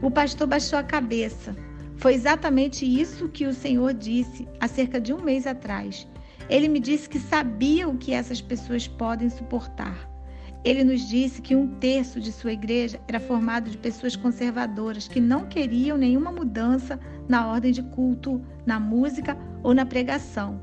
O 0.02 0.11
pastor 0.11 0.47
baixou 0.47 0.78
a 0.78 0.83
cabeça. 0.83 1.57
Foi 1.97 2.12
exatamente 2.12 2.85
isso 2.85 3.28
que 3.28 3.47
o 3.47 3.55
Senhor 3.55 3.95
disse 3.95 4.47
há 4.61 4.69
cerca 4.69 5.00
de 5.00 5.14
um 5.14 5.23
mês 5.23 5.47
atrás. 5.47 6.07
Ele 6.50 6.69
me 6.69 6.78
disse 6.78 7.09
que 7.09 7.19
sabia 7.19 7.88
o 7.88 7.97
que 7.97 8.12
essas 8.12 8.40
pessoas 8.40 8.87
podem 8.87 9.31
suportar. 9.31 10.17
Ele 10.65 10.83
nos 10.83 11.09
disse 11.09 11.41
que 11.41 11.55
um 11.55 11.69
terço 11.79 12.21
de 12.21 12.33
sua 12.33 12.53
igreja 12.53 13.00
era 13.07 13.21
formado 13.21 13.71
de 13.71 13.79
pessoas 13.79 14.17
conservadoras 14.17 15.07
que 15.07 15.21
não 15.21 15.47
queriam 15.47 15.97
nenhuma 15.97 16.33
mudança 16.33 16.99
na 17.29 17.47
ordem 17.47 17.73
de 17.73 17.83
culto, 17.83 18.43
na 18.67 18.81
música 18.81 19.37
ou 19.62 19.73
na 19.73 19.87
pregação. 19.87 20.61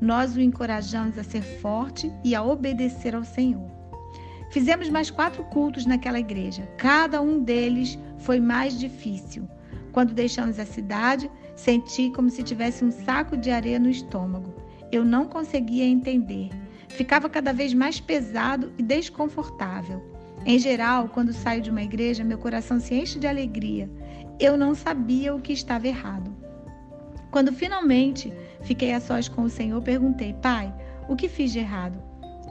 Nós 0.00 0.36
o 0.36 0.40
encorajamos 0.40 1.18
a 1.18 1.24
ser 1.24 1.42
forte 1.42 2.12
e 2.24 2.34
a 2.34 2.42
obedecer 2.42 3.14
ao 3.14 3.24
Senhor. 3.24 3.68
Fizemos 4.50 4.88
mais 4.88 5.10
quatro 5.10 5.42
cultos 5.44 5.86
naquela 5.86 6.20
igreja. 6.20 6.62
Cada 6.76 7.20
um 7.20 7.42
deles 7.42 7.98
foi 8.18 8.38
mais 8.38 8.78
difícil. 8.78 9.48
Quando 9.92 10.14
deixamos 10.14 10.58
a 10.58 10.64
cidade, 10.64 11.30
senti 11.56 12.10
como 12.10 12.30
se 12.30 12.42
tivesse 12.42 12.84
um 12.84 12.90
saco 12.90 13.36
de 13.36 13.50
areia 13.50 13.78
no 13.78 13.90
estômago 13.90 14.68
eu 14.90 15.04
não 15.04 15.26
conseguia 15.26 15.84
entender. 15.84 16.50
Ficava 16.88 17.28
cada 17.28 17.52
vez 17.52 17.74
mais 17.74 18.00
pesado 18.00 18.72
e 18.78 18.82
desconfortável. 18.82 20.02
Em 20.44 20.58
geral, 20.58 21.08
quando 21.08 21.32
saio 21.32 21.60
de 21.60 21.70
uma 21.70 21.82
igreja, 21.82 22.24
meu 22.24 22.38
coração 22.38 22.80
se 22.80 22.94
enche 22.94 23.18
de 23.18 23.26
alegria. 23.26 23.90
Eu 24.40 24.56
não 24.56 24.74
sabia 24.74 25.34
o 25.34 25.40
que 25.40 25.52
estava 25.52 25.86
errado. 25.86 26.34
Quando 27.30 27.52
finalmente 27.52 28.32
fiquei 28.62 28.92
a 28.92 29.00
sós 29.00 29.28
com 29.28 29.42
o 29.42 29.50
Senhor, 29.50 29.82
perguntei: 29.82 30.32
Pai, 30.34 30.72
o 31.08 31.16
que 31.16 31.28
fiz 31.28 31.52
de 31.52 31.58
errado? 31.58 32.02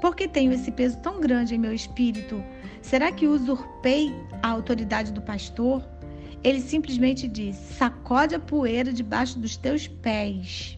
Por 0.02 0.16
que 0.16 0.28
tenho 0.28 0.54
esse 0.54 0.72
peso 0.72 0.98
tão 1.00 1.20
grande 1.20 1.56
em 1.56 1.58
meu 1.58 1.74
espírito? 1.74 2.44
Será 2.82 3.12
que 3.12 3.28
usurpei 3.28 4.14
a 4.44 4.50
autoridade 4.50 5.12
do 5.12 5.22
pastor? 5.22 5.84
Ele 6.44 6.62
simplesmente 6.62 7.28
disse: 7.28 7.74
Sacode 7.74 8.36
a 8.36 8.40
poeira 8.40 8.94
debaixo 8.94 9.40
dos 9.40 9.58
teus 9.58 9.88
pés. 9.88 10.78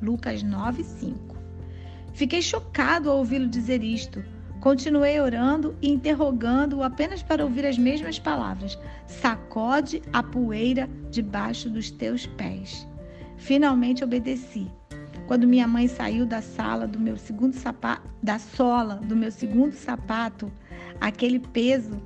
Lucas 0.00 0.42
9, 0.42 0.84
5. 0.84 1.33
Fiquei 2.14 2.40
chocado 2.40 3.10
ao 3.10 3.18
ouvi-lo 3.18 3.48
dizer 3.48 3.82
isto. 3.82 4.24
Continuei 4.60 5.20
orando 5.20 5.76
e 5.82 5.90
interrogando-o 5.90 6.82
apenas 6.82 7.22
para 7.22 7.44
ouvir 7.44 7.66
as 7.66 7.76
mesmas 7.76 8.18
palavras: 8.18 8.78
Sacode 9.06 10.00
a 10.12 10.22
poeira 10.22 10.88
debaixo 11.10 11.68
dos 11.68 11.90
teus 11.90 12.24
pés. 12.24 12.86
Finalmente 13.36 14.04
obedeci. 14.04 14.70
Quando 15.26 15.48
minha 15.48 15.66
mãe 15.66 15.88
saiu 15.88 16.24
da 16.24 16.40
sala 16.40 16.86
do 16.86 17.00
meu 17.00 17.16
segundo 17.16 17.54
sapato, 17.54 18.08
da 18.22 18.38
sola 18.38 18.96
do 18.96 19.16
meu 19.16 19.32
segundo 19.32 19.72
sapato, 19.72 20.52
aquele 21.00 21.40
peso, 21.40 22.00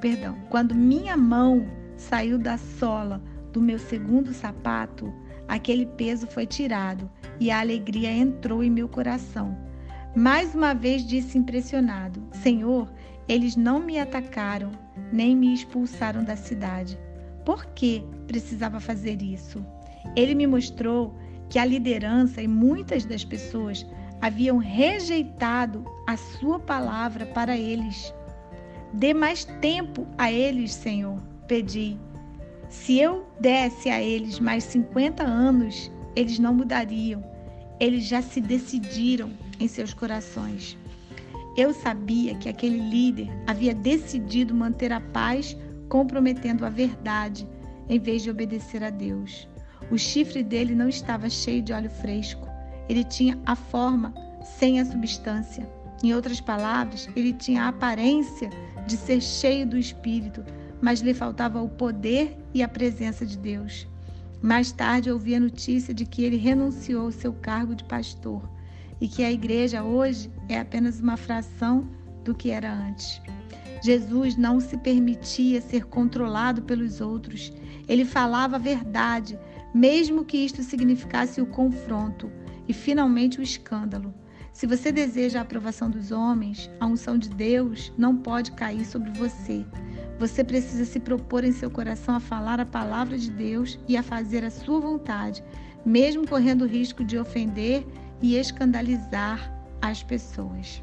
perdão, 0.00 0.36
quando 0.50 0.74
minha 0.74 1.16
mão 1.16 1.66
saiu 1.96 2.38
da 2.38 2.58
sola 2.58 3.22
do 3.52 3.60
meu 3.60 3.78
segundo 3.78 4.32
sapato, 4.32 5.12
aquele 5.48 5.86
peso 5.86 6.26
foi 6.26 6.46
tirado 6.46 7.10
e 7.40 7.50
a 7.50 7.60
alegria 7.60 8.12
entrou 8.12 8.62
em 8.62 8.70
meu 8.70 8.88
coração. 8.88 9.56
Mais 10.14 10.54
uma 10.54 10.74
vez 10.74 11.06
disse 11.06 11.38
impressionado: 11.38 12.22
Senhor, 12.32 12.88
eles 13.28 13.56
não 13.56 13.80
me 13.80 13.98
atacaram, 13.98 14.70
nem 15.12 15.34
me 15.34 15.52
expulsaram 15.52 16.22
da 16.22 16.36
cidade. 16.36 16.98
Por 17.44 17.64
que 17.66 18.04
precisava 18.26 18.78
fazer 18.78 19.22
isso? 19.22 19.64
Ele 20.14 20.34
me 20.34 20.46
mostrou 20.46 21.14
que 21.48 21.58
a 21.58 21.64
liderança 21.64 22.42
e 22.42 22.48
muitas 22.48 23.04
das 23.04 23.24
pessoas 23.24 23.86
haviam 24.20 24.58
rejeitado 24.58 25.84
a 26.06 26.16
sua 26.16 26.58
palavra 26.58 27.26
para 27.26 27.56
eles. 27.56 28.12
Dê 28.92 29.14
mais 29.14 29.44
tempo 29.60 30.06
a 30.16 30.32
eles, 30.32 30.72
Senhor, 30.74 31.20
pedi. 31.46 31.98
Se 32.68 32.98
eu 32.98 33.26
desse 33.40 33.88
a 33.88 34.00
eles 34.00 34.38
mais 34.38 34.64
50 34.64 35.22
anos, 35.22 35.90
eles 36.14 36.38
não 36.38 36.54
mudariam. 36.54 37.24
Eles 37.80 38.04
já 38.04 38.20
se 38.20 38.40
decidiram 38.40 39.30
em 39.58 39.66
seus 39.68 39.94
corações. 39.94 40.76
Eu 41.56 41.72
sabia 41.72 42.34
que 42.34 42.48
aquele 42.48 42.78
líder 42.78 43.28
havia 43.46 43.74
decidido 43.74 44.54
manter 44.54 44.92
a 44.92 45.00
paz, 45.00 45.56
comprometendo 45.88 46.64
a 46.64 46.70
verdade, 46.70 47.48
em 47.88 47.98
vez 47.98 48.22
de 48.22 48.30
obedecer 48.30 48.82
a 48.84 48.90
Deus. 48.90 49.48
O 49.90 49.96
chifre 49.96 50.42
dele 50.42 50.74
não 50.74 50.88
estava 50.88 51.30
cheio 51.30 51.62
de 51.62 51.72
óleo 51.72 51.90
fresco. 51.90 52.46
Ele 52.88 53.02
tinha 53.02 53.38
a 53.46 53.56
forma 53.56 54.14
sem 54.44 54.80
a 54.80 54.84
substância. 54.84 55.68
Em 56.02 56.14
outras 56.14 56.40
palavras, 56.40 57.08
ele 57.16 57.32
tinha 57.32 57.64
a 57.64 57.68
aparência 57.68 58.50
de 58.86 58.96
ser 58.96 59.20
cheio 59.20 59.66
do 59.66 59.76
espírito, 59.76 60.44
mas 60.80 61.00
lhe 61.00 61.14
faltava 61.14 61.60
o 61.60 61.68
poder 61.68 62.36
e 62.54 62.62
a 62.62 62.68
presença 62.68 63.24
de 63.26 63.36
Deus. 63.36 63.86
Mais 64.40 64.70
tarde 64.70 65.10
ouvi 65.10 65.34
a 65.34 65.40
notícia 65.40 65.92
de 65.92 66.06
que 66.06 66.22
ele 66.22 66.36
renunciou 66.36 67.06
ao 67.06 67.12
seu 67.12 67.32
cargo 67.32 67.74
de 67.74 67.84
pastor 67.84 68.48
e 69.00 69.08
que 69.08 69.24
a 69.24 69.32
igreja 69.32 69.82
hoje 69.82 70.30
é 70.48 70.58
apenas 70.58 71.00
uma 71.00 71.16
fração 71.16 71.88
do 72.24 72.34
que 72.34 72.50
era 72.50 72.72
antes. 72.72 73.20
Jesus 73.82 74.36
não 74.36 74.60
se 74.60 74.76
permitia 74.76 75.60
ser 75.60 75.86
controlado 75.86 76.62
pelos 76.62 77.00
outros. 77.00 77.52
Ele 77.88 78.04
falava 78.04 78.56
a 78.56 78.60
verdade, 78.60 79.38
mesmo 79.74 80.24
que 80.24 80.36
isto 80.36 80.62
significasse 80.62 81.40
o 81.40 81.46
confronto 81.46 82.30
e 82.66 82.72
finalmente 82.72 83.38
o 83.38 83.42
escândalo. 83.42 84.12
Se 84.52 84.66
você 84.66 84.90
deseja 84.90 85.38
a 85.38 85.42
aprovação 85.42 85.88
dos 85.88 86.10
homens, 86.10 86.68
a 86.80 86.86
unção 86.86 87.16
de 87.16 87.28
Deus 87.28 87.92
não 87.96 88.16
pode 88.16 88.52
cair 88.52 88.84
sobre 88.84 89.10
você. 89.12 89.64
Você 90.18 90.42
precisa 90.42 90.84
se 90.84 90.98
propor 90.98 91.44
em 91.44 91.52
seu 91.52 91.70
coração 91.70 92.16
a 92.16 92.20
falar 92.20 92.58
a 92.58 92.66
palavra 92.66 93.16
de 93.16 93.30
Deus 93.30 93.78
e 93.86 93.96
a 93.96 94.02
fazer 94.02 94.44
a 94.44 94.50
sua 94.50 94.80
vontade, 94.80 95.44
mesmo 95.86 96.26
correndo 96.26 96.62
o 96.62 96.68
risco 96.68 97.04
de 97.04 97.16
ofender 97.16 97.86
e 98.20 98.36
escandalizar 98.36 99.52
as 99.80 100.02
pessoas. 100.02 100.82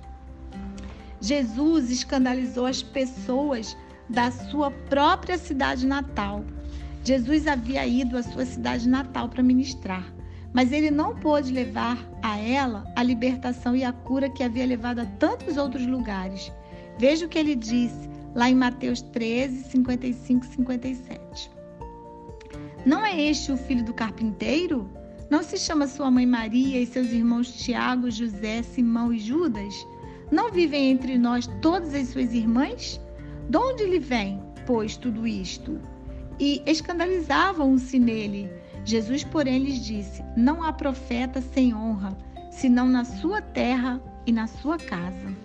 Jesus 1.19 1.91
escandalizou 1.91 2.65
as 2.65 2.81
pessoas 2.81 3.75
da 4.09 4.31
sua 4.31 4.71
própria 4.71 5.37
cidade 5.37 5.85
natal. 5.85 6.45
Jesus 7.03 7.45
havia 7.45 7.85
ido 7.85 8.17
à 8.17 8.23
sua 8.23 8.45
cidade 8.45 8.87
natal 8.87 9.27
para 9.27 9.43
ministrar, 9.43 10.13
mas 10.53 10.71
ele 10.71 10.89
não 10.89 11.13
pôde 11.13 11.51
levar 11.51 11.97
a 12.23 12.37
ela 12.37 12.85
a 12.95 13.03
libertação 13.03 13.75
e 13.75 13.83
a 13.83 13.91
cura 13.91 14.29
que 14.29 14.43
havia 14.43 14.65
levado 14.65 14.99
a 14.99 15.05
tantos 15.05 15.57
outros 15.57 15.85
lugares. 15.85 16.51
Veja 16.97 17.25
o 17.25 17.29
que 17.29 17.37
ele 17.37 17.55
disse 17.55 18.14
lá 18.35 18.49
em 18.49 18.55
Mateus 18.55 19.01
13, 19.01 19.63
55 19.69 20.45
e 20.45 20.49
57. 20.49 21.51
Não 22.85 23.03
é 23.03 23.19
este 23.19 23.51
o 23.51 23.57
filho 23.57 23.83
do 23.83 23.93
carpinteiro? 23.93 24.87
Não 25.29 25.41
se 25.41 25.57
chama 25.57 25.87
sua 25.87 26.11
mãe 26.11 26.25
Maria 26.25 26.79
e 26.79 26.85
seus 26.85 27.07
irmãos 27.07 27.51
Tiago, 27.51 28.11
José, 28.11 28.61
Simão 28.61 29.11
e 29.11 29.17
Judas? 29.17 29.73
Não 30.31 30.51
vivem 30.51 30.91
entre 30.91 31.17
nós 31.17 31.47
todas 31.61 31.95
as 31.95 32.09
suas 32.09 32.33
irmãs? 32.33 32.99
De 33.49 33.57
onde 33.57 33.85
lhe 33.85 33.99
vem, 33.99 34.39
pois, 34.67 34.97
tudo 34.97 35.25
isto? 35.25 35.79
E 36.39 36.61
escandalizavam-se 36.65 37.97
nele. 37.97 38.49
Jesus, 38.83 39.23
porém, 39.23 39.63
lhes 39.63 39.83
disse: 39.83 40.23
Não 40.35 40.61
há 40.61 40.73
profeta 40.73 41.41
sem 41.41 41.73
honra, 41.73 42.15
senão 42.51 42.87
na 42.87 43.05
sua 43.05 43.41
terra 43.41 44.01
e 44.27 44.31
na 44.31 44.45
sua 44.45 44.77
casa. 44.77 45.44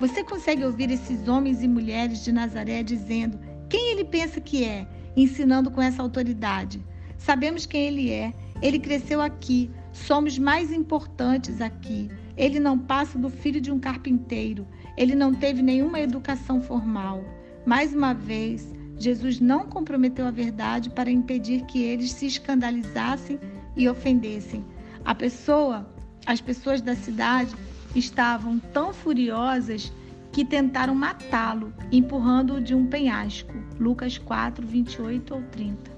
Você 0.00 0.24
consegue 0.24 0.64
ouvir 0.64 0.90
esses 0.90 1.28
homens 1.28 1.62
e 1.62 1.68
mulheres 1.68 2.24
de 2.24 2.32
Nazaré 2.32 2.82
dizendo 2.82 3.38
quem 3.68 3.92
ele 3.92 4.02
pensa 4.02 4.40
que 4.40 4.64
é, 4.64 4.88
ensinando 5.14 5.70
com 5.70 5.82
essa 5.82 6.00
autoridade? 6.00 6.82
Sabemos 7.18 7.66
quem 7.66 7.86
ele 7.86 8.10
é. 8.10 8.32
Ele 8.62 8.78
cresceu 8.78 9.20
aqui. 9.20 9.70
Somos 9.92 10.38
mais 10.38 10.72
importantes 10.72 11.60
aqui. 11.60 12.10
Ele 12.34 12.58
não 12.58 12.78
passa 12.78 13.18
do 13.18 13.28
filho 13.28 13.60
de 13.60 13.70
um 13.70 13.78
carpinteiro. 13.78 14.66
Ele 14.96 15.14
não 15.14 15.34
teve 15.34 15.60
nenhuma 15.60 16.00
educação 16.00 16.62
formal. 16.62 17.22
Mais 17.66 17.94
uma 17.94 18.14
vez, 18.14 18.72
Jesus 18.96 19.38
não 19.38 19.66
comprometeu 19.66 20.26
a 20.26 20.30
verdade 20.30 20.88
para 20.88 21.10
impedir 21.10 21.66
que 21.66 21.82
eles 21.82 22.12
se 22.12 22.24
escandalizassem 22.24 23.38
e 23.76 23.86
ofendessem. 23.86 24.64
A 25.04 25.14
pessoa, 25.14 25.94
as 26.24 26.40
pessoas 26.40 26.80
da 26.80 26.96
cidade 26.96 27.54
estavam 27.94 28.58
tão 28.58 28.92
furiosas 28.92 29.92
que 30.32 30.44
tentaram 30.44 30.94
matá-lo, 30.94 31.72
empurrando-o 31.90 32.60
de 32.60 32.74
um 32.74 32.86
penhasco. 32.86 33.52
Lucas 33.78 34.16
4, 34.18 34.66
28 34.66 35.34
ou 35.34 35.42
30. 35.42 35.90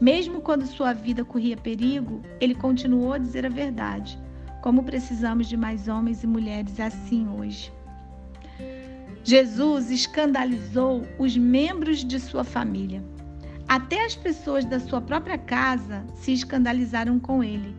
Mesmo 0.00 0.40
quando 0.40 0.66
sua 0.66 0.92
vida 0.92 1.24
corria 1.24 1.56
perigo, 1.56 2.22
ele 2.40 2.54
continuou 2.54 3.12
a 3.12 3.18
dizer 3.18 3.46
a 3.46 3.50
verdade. 3.50 4.18
Como 4.62 4.82
precisamos 4.82 5.48
de 5.48 5.56
mais 5.56 5.88
homens 5.88 6.22
e 6.22 6.26
mulheres 6.26 6.78
assim 6.78 7.28
hoje. 7.28 7.72
Jesus 9.22 9.90
escandalizou 9.90 11.06
os 11.18 11.36
membros 11.36 12.04
de 12.04 12.18
sua 12.18 12.44
família. 12.44 13.02
Até 13.68 14.04
as 14.04 14.16
pessoas 14.16 14.64
da 14.64 14.80
sua 14.80 15.00
própria 15.00 15.38
casa 15.38 16.04
se 16.14 16.32
escandalizaram 16.32 17.20
com 17.20 17.44
ele. 17.44 17.74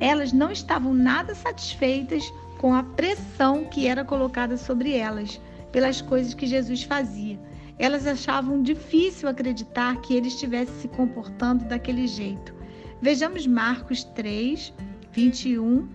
Elas 0.00 0.32
não 0.32 0.50
estavam 0.50 0.92
nada 0.92 1.34
satisfeitas 1.34 2.32
com 2.58 2.74
a 2.74 2.82
pressão 2.82 3.64
que 3.64 3.86
era 3.86 4.04
colocada 4.04 4.56
sobre 4.56 4.96
elas 4.96 5.40
pelas 5.72 6.00
coisas 6.00 6.34
que 6.34 6.46
Jesus 6.46 6.82
fazia. 6.82 7.38
Elas 7.78 8.06
achavam 8.06 8.62
difícil 8.62 9.28
acreditar 9.28 10.00
que 10.00 10.14
ele 10.14 10.28
estivesse 10.28 10.72
se 10.80 10.88
comportando 10.88 11.64
daquele 11.66 12.06
jeito. 12.06 12.54
Vejamos 13.02 13.46
Marcos 13.46 14.04
3, 14.04 14.72
21 15.12 15.86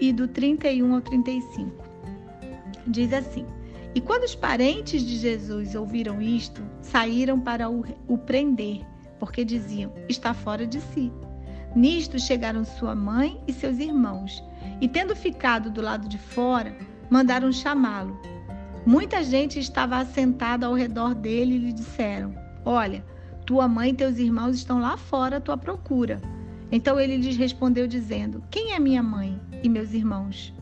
e 0.00 0.12
do 0.12 0.26
31 0.26 0.94
ao 0.94 1.00
35. 1.00 1.84
Diz 2.86 3.12
assim: 3.12 3.46
E 3.94 4.00
quando 4.00 4.24
os 4.24 4.34
parentes 4.34 5.02
de 5.02 5.16
Jesus 5.16 5.74
ouviram 5.76 6.20
isto, 6.20 6.62
saíram 6.82 7.40
para 7.40 7.70
o, 7.70 7.84
o 8.08 8.18
prender, 8.18 8.84
porque 9.20 9.44
diziam: 9.44 9.92
Está 10.08 10.34
fora 10.34 10.66
de 10.66 10.80
si. 10.80 11.12
Nisto 11.74 12.18
chegaram 12.20 12.64
sua 12.64 12.94
mãe 12.94 13.40
e 13.48 13.52
seus 13.52 13.78
irmãos, 13.78 14.42
e 14.80 14.88
tendo 14.88 15.14
ficado 15.14 15.70
do 15.70 15.80
lado 15.80 16.08
de 16.08 16.18
fora, 16.18 16.76
mandaram 17.10 17.52
chamá-lo. 17.52 18.18
Muita 18.86 19.22
gente 19.22 19.58
estava 19.58 19.96
assentada 19.96 20.66
ao 20.66 20.74
redor 20.74 21.14
dele 21.14 21.54
e 21.54 21.58
lhe 21.58 21.72
disseram: 21.72 22.34
Olha, 22.64 23.04
tua 23.46 23.66
mãe 23.66 23.90
e 23.90 23.94
teus 23.94 24.18
irmãos 24.18 24.56
estão 24.56 24.78
lá 24.78 24.96
fora 24.96 25.38
à 25.38 25.40
tua 25.40 25.56
procura. 25.56 26.20
Então 26.70 26.98
ele 26.98 27.16
lhes 27.16 27.36
respondeu, 27.36 27.86
dizendo: 27.86 28.42
Quem 28.50 28.72
é 28.72 28.78
minha 28.78 29.02
mãe 29.02 29.40
e 29.62 29.68
meus 29.68 29.92
irmãos? 29.92 30.52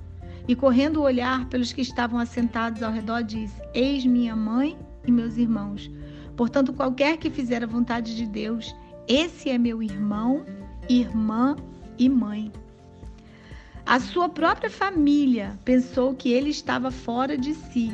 E 0.46 0.54
correndo 0.54 0.98
o 0.98 1.04
olhar 1.04 1.48
pelos 1.48 1.72
que 1.72 1.80
estavam 1.80 2.18
assentados 2.18 2.82
ao 2.82 2.92
redor, 2.92 3.22
disse: 3.22 3.60
Eis 3.74 4.04
minha 4.04 4.36
mãe 4.36 4.76
e 5.06 5.10
meus 5.10 5.36
irmãos. 5.36 5.90
Portanto, 6.36 6.72
qualquer 6.72 7.16
que 7.16 7.30
fizer 7.30 7.62
a 7.62 7.66
vontade 7.66 8.16
de 8.16 8.26
Deus, 8.26 8.74
esse 9.06 9.50
é 9.50 9.58
meu 9.58 9.82
irmão, 9.82 10.44
irmã 10.88 11.56
e 11.98 12.08
mãe. 12.08 12.52
A 13.84 13.98
sua 14.00 14.28
própria 14.28 14.70
família 14.70 15.58
pensou 15.64 16.14
que 16.14 16.32
ele 16.32 16.50
estava 16.50 16.90
fora 16.90 17.36
de 17.36 17.54
si. 17.54 17.92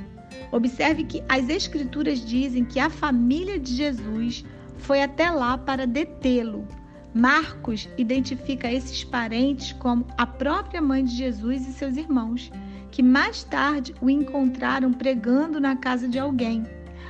Observe 0.53 1.05
que 1.05 1.22
as 1.29 1.48
Escrituras 1.48 2.24
dizem 2.24 2.64
que 2.64 2.79
a 2.79 2.90
família 2.90 3.59
de 3.59 3.74
Jesus 3.74 4.44
foi 4.77 5.03
até 5.03 5.31
lá 5.31 5.59
para 5.59 5.87
detê-lo, 5.87 6.66
Marcos 7.14 7.88
identifica 7.96 8.70
esses 8.70 9.03
parentes 9.03 9.72
como 9.72 10.07
a 10.16 10.27
própria 10.27 10.81
mãe 10.81 11.03
de 11.05 11.16
Jesus 11.16 11.66
e 11.66 11.72
seus 11.72 11.96
irmãos, 11.96 12.53
que 12.90 13.03
mais 13.03 13.42
tarde 13.42 13.94
o 14.01 14.11
encontraram 14.11 14.92
pregando 14.92 15.59
na 15.61 15.74
casa 15.74 16.07
de 16.07 16.18
alguém. 16.18 16.64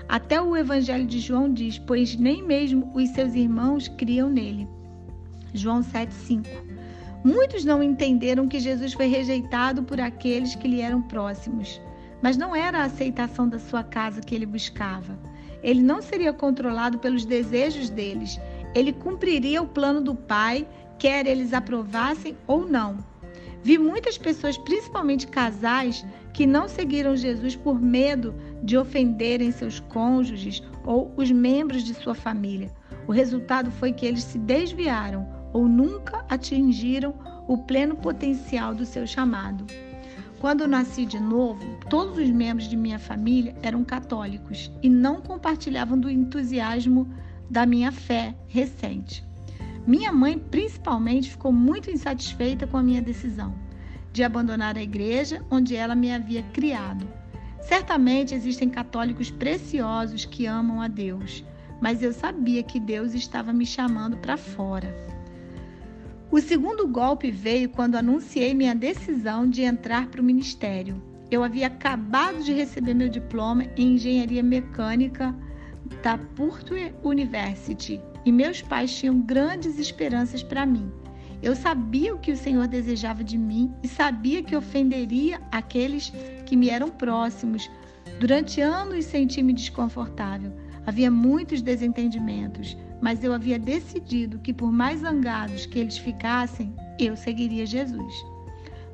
Até 0.09 0.41
o 0.41 0.57
Evangelho 0.57 1.07
de 1.07 1.19
João 1.19 1.53
diz: 1.53 1.79
Pois 1.79 2.17
nem 2.17 2.43
mesmo 2.43 2.91
os 2.95 3.11
seus 3.11 3.35
irmãos 3.35 3.89
criam 3.89 4.31
nele. 4.31 4.69
João 5.53 5.83
7,5. 5.83 6.47
Muitos 7.25 7.65
não 7.65 7.83
entenderam 7.83 8.47
que 8.47 8.61
Jesus 8.61 8.93
foi 8.93 9.07
rejeitado 9.07 9.83
por 9.83 10.01
aqueles 10.01 10.55
que 10.55 10.69
lhe 10.69 10.81
eram 10.81 11.03
próximos, 11.03 11.81
mas 12.23 12.37
não 12.37 12.55
era 12.55 12.79
a 12.79 12.85
aceitação 12.85 13.49
da 13.49 13.59
sua 13.59 13.83
casa 13.83 14.21
que 14.21 14.35
ele 14.35 14.47
buscava. 14.47 15.19
Ele 15.63 15.83
não 15.83 16.01
seria 16.01 16.33
controlado 16.33 16.99
pelos 16.99 17.25
desejos 17.25 17.91
deles, 17.91 18.41
ele 18.75 18.93
cumpriria 18.93 19.61
o 19.61 19.67
plano 19.67 20.01
do 20.01 20.15
Pai, 20.15 20.67
quer 20.99 21.27
eles 21.27 21.53
aprovassem 21.53 22.37
ou 22.47 22.67
não. 22.67 22.99
Vi 23.65 23.77
muitas 23.77 24.17
pessoas, 24.17 24.57
principalmente 24.57 25.27
casais, 25.27 26.07
que 26.33 26.47
não 26.47 26.69
seguiram 26.69 27.17
Jesus 27.17 27.57
por 27.57 27.81
medo 27.81 28.33
de 28.63 28.79
ofenderem 28.79 29.51
seus 29.51 29.81
cônjuges 29.81 30.63
ou 30.85 31.13
os 31.17 31.31
membros 31.33 31.83
de 31.83 31.95
sua 31.95 32.15
família. 32.15 32.71
O 33.09 33.13
resultado 33.13 33.71
foi 33.73 33.93
que 33.93 34.07
eles 34.07 34.23
se 34.23 34.39
desviaram 34.39 35.38
ou 35.53 35.67
nunca 35.67 36.25
atingiram 36.29 37.15
o 37.47 37.59
pleno 37.59 37.97
potencial 37.97 38.75
do 38.75 38.85
seu 38.85 39.07
chamado. 39.07 39.65
Quando 40.41 40.69
nasci 40.69 41.05
de 41.05 41.19
novo, 41.19 41.65
todos 41.91 42.17
os 42.19 42.31
membros 42.31 42.69
de 42.69 42.77
minha 42.77 42.99
família 42.99 43.57
eram 43.63 43.83
católicos 43.85 44.71
e 44.83 44.89
não 44.89 45.21
compartilhavam 45.21 45.99
do 45.99 46.09
entusiasmo 46.09 47.09
da 47.51 47.67
minha 47.67 47.91
fé 47.91 48.35
recente. 48.47 49.25
Minha 49.87 50.13
mãe, 50.13 50.39
principalmente, 50.39 51.31
ficou 51.31 51.51
muito 51.51 51.91
insatisfeita 51.91 52.67
com 52.67 52.77
a 52.77 52.83
minha 52.83 53.03
decisão 53.03 53.55
de 54.13 54.23
abandonar 54.23 54.77
a 54.77 54.83
igreja 54.83 55.45
onde 55.51 55.75
ela 55.75 55.95
me 55.95 56.13
havia 56.13 56.43
criado. 56.43 57.07
Certamente 57.61 58.35
existem 58.35 58.69
católicos 58.69 59.31
preciosos 59.31 60.25
que 60.25 60.47
amam 60.47 60.81
a 60.81 60.89
Deus, 60.89 61.45
mas 61.81 62.03
eu 62.03 62.13
sabia 62.13 62.63
que 62.63 62.81
Deus 62.81 63.15
estava 63.15 63.53
me 63.53 63.67
chamando 63.67 64.17
para 64.17 64.37
fora. 64.37 64.95
O 66.31 66.41
segundo 66.41 66.87
golpe 66.87 67.31
veio 67.31 67.69
quando 67.69 67.97
anunciei 67.97 68.55
minha 68.55 68.75
decisão 68.75 69.49
de 69.49 69.63
entrar 69.63 70.09
para 70.09 70.21
o 70.21 70.25
ministério. 70.25 71.03
Eu 71.31 71.43
havia 71.43 71.67
acabado 71.67 72.43
de 72.43 72.53
receber 72.53 72.95
meu 72.95 73.09
diploma 73.09 73.65
em 73.77 73.95
engenharia 73.95 74.43
mecânica 74.43 75.35
da 76.03 76.19
Purdue 76.19 76.93
University 77.03 78.01
e 78.25 78.33
meus 78.33 78.61
pais 78.61 78.95
tinham 78.95 79.21
grandes 79.21 79.79
esperanças 79.79 80.43
para 80.43 80.67
mim. 80.67 80.91
Eu 81.43 81.55
sabia 81.55 82.15
o 82.15 82.19
que 82.19 82.33
o 82.33 82.37
Senhor 82.37 82.67
desejava 82.67 83.23
de 83.23 83.39
mim 83.39 83.73
e 83.83 83.89
sabia 83.89 84.43
que 84.43 84.57
ofenderia 84.57 85.41
aqueles 85.51 86.13
que 86.45 86.57
me 86.57 86.69
eram 86.69 86.89
próximos 86.89 87.71
Durante 88.19 88.61
anos 88.61 89.05
senti-me 89.05 89.53
desconfortável. 89.53 90.53
Havia 90.85 91.11
muitos 91.11 91.63
desentendimentos, 91.63 92.77
mas 93.01 93.23
eu 93.23 93.33
havia 93.33 93.59
decidido 93.59 94.39
que, 94.39 94.53
por 94.53 94.73
mais 94.73 95.01
zangados 95.01 95.67
que 95.67 95.79
eles 95.79 95.99
ficassem, 95.99 96.75
eu 96.99 97.17
seguiria 97.17 97.67
Jesus. 97.67 98.15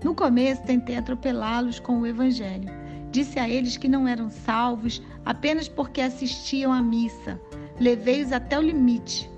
No 0.04 0.14
começo, 0.14 0.62
tentei 0.62 0.96
atropelá-los 0.96 1.78
com 1.78 2.00
o 2.00 2.06
Evangelho. 2.06 2.68
Disse 3.10 3.38
a 3.38 3.48
eles 3.48 3.76
que 3.76 3.88
não 3.88 4.06
eram 4.06 4.28
salvos 4.28 5.00
apenas 5.24 5.68
porque 5.68 6.00
assistiam 6.00 6.72
à 6.72 6.82
missa. 6.82 7.40
Levei-os 7.80 8.32
até 8.32 8.58
o 8.58 8.62
limite. 8.62 9.30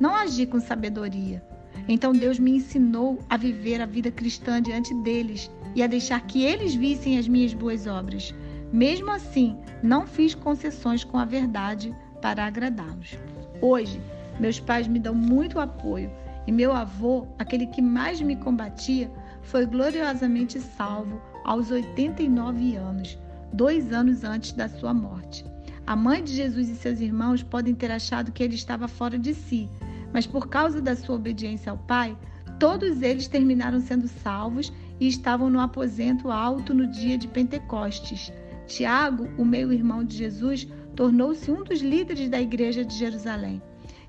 Não 0.00 0.14
agi 0.14 0.46
com 0.46 0.60
sabedoria. 0.60 1.44
Então 1.88 2.12
Deus 2.12 2.38
me 2.38 2.52
ensinou 2.56 3.18
a 3.28 3.36
viver 3.36 3.80
a 3.80 3.86
vida 3.86 4.10
cristã 4.10 4.60
diante 4.60 4.94
deles 5.02 5.50
e 5.74 5.82
a 5.82 5.86
deixar 5.86 6.20
que 6.26 6.44
eles 6.44 6.74
vissem 6.74 7.18
as 7.18 7.28
minhas 7.28 7.52
boas 7.52 7.86
obras. 7.86 8.34
Mesmo 8.72 9.10
assim, 9.10 9.56
não 9.82 10.06
fiz 10.06 10.34
concessões 10.34 11.04
com 11.04 11.18
a 11.18 11.24
verdade 11.24 11.94
para 12.20 12.46
agradá-los. 12.46 13.16
Hoje, 13.60 14.00
meus 14.38 14.60
pais 14.60 14.86
me 14.86 14.98
dão 14.98 15.14
muito 15.14 15.58
apoio 15.58 16.10
e 16.46 16.52
meu 16.52 16.72
avô, 16.72 17.26
aquele 17.38 17.66
que 17.66 17.82
mais 17.82 18.20
me 18.20 18.36
combatia, 18.36 19.10
foi 19.42 19.66
gloriosamente 19.66 20.60
salvo 20.60 21.20
aos 21.44 21.70
89 21.70 22.76
anos, 22.76 23.18
dois 23.52 23.92
anos 23.92 24.24
antes 24.24 24.52
da 24.52 24.68
sua 24.68 24.92
morte. 24.92 25.44
A 25.86 25.94
mãe 25.94 26.22
de 26.22 26.32
Jesus 26.32 26.68
e 26.68 26.74
seus 26.74 27.00
irmãos 27.00 27.42
podem 27.42 27.74
ter 27.74 27.90
achado 27.90 28.32
que 28.32 28.42
ele 28.42 28.54
estava 28.54 28.88
fora 28.88 29.18
de 29.18 29.34
si, 29.34 29.68
mas 30.12 30.26
por 30.26 30.48
causa 30.48 30.80
da 30.80 30.96
sua 30.96 31.16
obediência 31.16 31.70
ao 31.70 31.78
Pai, 31.78 32.16
todos 32.58 33.02
eles 33.02 33.28
terminaram 33.28 33.80
sendo 33.80 34.08
salvos 34.08 34.72
e 34.98 35.06
estavam 35.06 35.48
no 35.50 35.60
aposento 35.60 36.30
alto 36.30 36.74
no 36.74 36.86
dia 36.86 37.16
de 37.16 37.28
Pentecostes. 37.28 38.32
Tiago, 38.66 39.28
o 39.38 39.44
meio-irmão 39.44 40.02
de 40.02 40.16
Jesus, 40.16 40.66
tornou-se 40.96 41.50
um 41.50 41.62
dos 41.62 41.80
líderes 41.80 42.30
da 42.30 42.40
igreja 42.40 42.84
de 42.84 42.96
Jerusalém. 42.96 43.62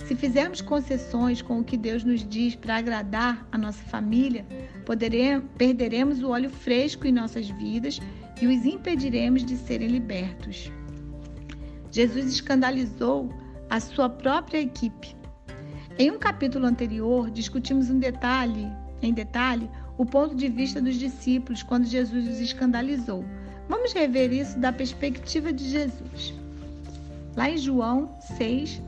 Se 0.06 0.16
fizermos 0.16 0.62
concessões 0.62 1.42
com 1.42 1.60
o 1.60 1.64
que 1.64 1.76
Deus 1.76 2.04
nos 2.04 2.26
diz 2.26 2.56
para 2.56 2.78
agradar 2.78 3.46
a 3.52 3.58
nossa 3.58 3.84
família, 3.84 4.46
perderemos 5.58 6.24
o 6.24 6.30
óleo 6.30 6.50
fresco 6.50 7.06
em 7.06 7.12
nossas 7.12 7.50
vidas 7.50 8.00
e 8.42 8.48
os 8.48 8.66
impediremos 8.66 9.44
de 9.44 9.58
serem 9.58 9.90
libertos. 9.90 10.72
Jesus 11.92 12.26
escandalizou 12.26 13.30
a 13.70 13.82
sua 13.82 14.10
própria 14.10 14.60
equipe. 14.60 15.14
Em 16.00 16.10
um 16.10 16.18
capítulo 16.18 16.66
anterior, 16.66 17.30
discutimos 17.30 17.90
um 17.90 18.00
detalhe, 18.00 18.72
em 19.02 19.14
detalhe, 19.14 19.70
o 19.98 20.06
ponto 20.06 20.36
de 20.36 20.48
vista 20.48 20.82
dos 20.82 20.96
discípulos 20.96 21.64
quando 21.64 21.86
Jesus 21.86 22.28
os 22.30 22.40
escandalizou. 22.40 23.26
Vamos 23.68 23.92
rever 23.92 24.32
isso 24.32 24.58
da 24.58 24.72
perspectiva 24.72 25.52
de 25.52 25.70
Jesus. 25.70 26.47
Lá 27.38 27.52
em 27.52 27.58
João 27.58 28.10
6, 28.20 28.82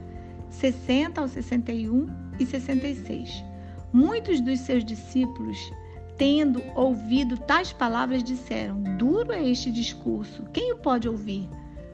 60 0.49 1.21
ao 1.21 1.27
61 1.27 2.07
e 2.39 2.45
66. 2.47 3.45
Muitos 3.93 4.41
dos 4.41 4.61
seus 4.61 4.83
discípulos, 4.83 5.71
tendo 6.17 6.59
ouvido 6.75 7.37
tais 7.37 7.71
palavras, 7.71 8.23
disseram: 8.23 8.81
Duro 8.97 9.31
é 9.31 9.47
este 9.47 9.71
discurso, 9.71 10.43
quem 10.51 10.73
o 10.73 10.77
pode 10.77 11.07
ouvir? 11.07 11.47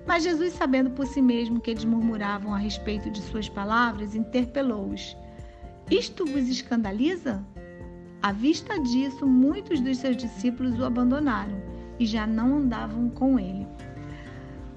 Mas 0.08 0.24
Jesus, 0.24 0.54
sabendo 0.54 0.92
por 0.92 1.06
si 1.06 1.22
mesmo 1.22 1.60
que 1.60 1.72
eles 1.72 1.84
murmuravam 1.84 2.54
a 2.54 2.58
respeito 2.58 3.12
de 3.12 3.22
suas 3.24 3.50
palavras, 3.50 4.16
interpelou-os: 4.16 5.18
Isto 5.92 6.26
vos 6.26 6.48
escandaliza? 6.48 7.46
À 8.22 8.32
vista 8.32 8.80
disso, 8.80 9.28
muitos 9.28 9.82
dos 9.82 9.98
seus 9.98 10.16
discípulos 10.16 10.80
o 10.80 10.86
abandonaram 10.86 11.62
e 12.00 12.06
já 12.06 12.26
não 12.26 12.60
andavam 12.60 13.10
com 13.10 13.38
ele. 13.38 13.68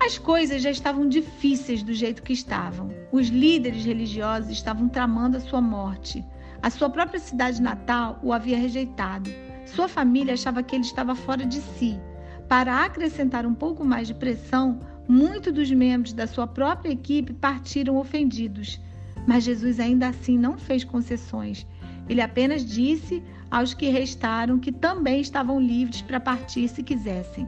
As 0.08 0.16
coisas 0.16 0.62
já 0.62 0.70
estavam 0.70 1.06
difíceis 1.06 1.82
do 1.82 1.92
jeito 1.92 2.22
que 2.22 2.32
estavam. 2.32 2.90
Os 3.12 3.28
líderes 3.28 3.84
religiosos 3.84 4.50
estavam 4.50 4.88
tramando 4.88 5.36
a 5.36 5.40
sua 5.40 5.60
morte. 5.60 6.24
A 6.62 6.70
sua 6.70 6.88
própria 6.88 7.20
cidade 7.20 7.60
natal 7.60 8.18
o 8.22 8.32
havia 8.32 8.56
rejeitado. 8.56 9.28
Sua 9.66 9.86
família 9.86 10.32
achava 10.32 10.62
que 10.62 10.74
ele 10.74 10.84
estava 10.84 11.14
fora 11.14 11.44
de 11.44 11.60
si. 11.60 12.00
Para 12.48 12.86
acrescentar 12.86 13.44
um 13.44 13.52
pouco 13.52 13.84
mais 13.84 14.08
de 14.08 14.14
pressão, 14.14 14.80
muitos 15.06 15.52
dos 15.52 15.70
membros 15.70 16.14
da 16.14 16.26
sua 16.26 16.46
própria 16.46 16.90
equipe 16.90 17.34
partiram 17.34 17.98
ofendidos. 17.98 18.80
Mas 19.26 19.44
Jesus 19.44 19.78
ainda 19.78 20.08
assim 20.08 20.38
não 20.38 20.56
fez 20.56 20.84
concessões. 20.84 21.66
Ele 22.08 22.22
apenas 22.22 22.64
disse 22.64 23.22
aos 23.50 23.74
que 23.74 23.90
restaram 23.90 24.58
que 24.58 24.72
também 24.72 25.20
estavam 25.20 25.60
livres 25.60 26.00
para 26.00 26.18
partir 26.18 26.66
se 26.66 26.82
quisessem. 26.82 27.46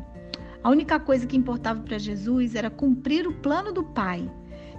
A 0.62 0.68
única 0.70 1.00
coisa 1.00 1.26
que 1.26 1.36
importava 1.36 1.80
para 1.80 1.98
Jesus 1.98 2.54
era 2.54 2.68
cumprir 2.68 3.26
o 3.26 3.34
plano 3.34 3.72
do 3.72 3.82
Pai. 3.82 4.30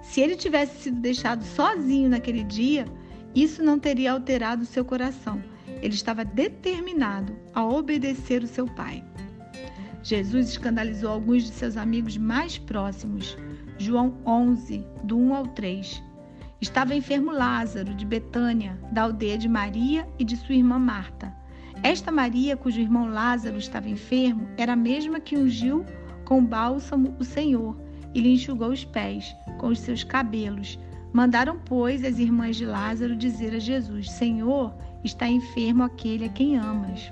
Se 0.03 0.21
ele 0.21 0.35
tivesse 0.35 0.83
sido 0.83 0.99
deixado 0.99 1.43
sozinho 1.43 2.09
naquele 2.09 2.43
dia, 2.43 2.85
isso 3.33 3.63
não 3.63 3.79
teria 3.79 4.11
alterado 4.11 4.65
seu 4.65 4.85
coração. 4.85 5.41
Ele 5.81 5.93
estava 5.93 6.23
determinado 6.23 7.35
a 7.53 7.65
obedecer 7.65 8.43
o 8.43 8.47
seu 8.47 8.67
Pai. 8.67 9.03
Jesus 10.03 10.49
escandalizou 10.49 11.11
alguns 11.11 11.43
de 11.43 11.51
seus 11.51 11.77
amigos 11.77 12.17
mais 12.17 12.57
próximos. 12.57 13.37
João 13.77 14.17
11, 14.25 14.85
do 15.03 15.17
1 15.17 15.35
ao 15.35 15.47
3. 15.47 16.03
Estava 16.59 16.93
enfermo 16.93 17.31
Lázaro, 17.31 17.93
de 17.95 18.05
Betânia, 18.05 18.79
da 18.91 19.03
aldeia 19.03 19.37
de 19.37 19.47
Maria 19.47 20.07
e 20.19 20.23
de 20.23 20.37
sua 20.37 20.53
irmã 20.53 20.77
Marta. 20.77 21.40
Esta 21.83 22.11
Maria, 22.11 22.55
cujo 22.55 22.79
irmão 22.79 23.09
Lázaro 23.09 23.57
estava 23.57 23.89
enfermo, 23.89 24.47
era 24.55 24.73
a 24.73 24.75
mesma 24.75 25.19
que 25.19 25.35
ungiu 25.35 25.83
com 26.25 26.45
bálsamo 26.45 27.15
o 27.19 27.23
Senhor 27.23 27.75
e 28.13 28.21
lhe 28.21 28.33
enxugou 28.33 28.69
os 28.69 28.85
pés 28.85 29.35
com 29.57 29.67
os 29.67 29.79
seus 29.79 30.03
cabelos. 30.03 30.77
Mandaram, 31.11 31.59
pois, 31.65 32.03
as 32.03 32.19
irmãs 32.19 32.55
de 32.55 32.67
Lázaro 32.67 33.15
dizer 33.15 33.55
a 33.55 33.59
Jesus: 33.59 34.11
Senhor, 34.11 34.75
está 35.03 35.27
enfermo 35.27 35.83
aquele 35.83 36.25
a 36.25 36.29
quem 36.29 36.55
amas. 36.55 37.11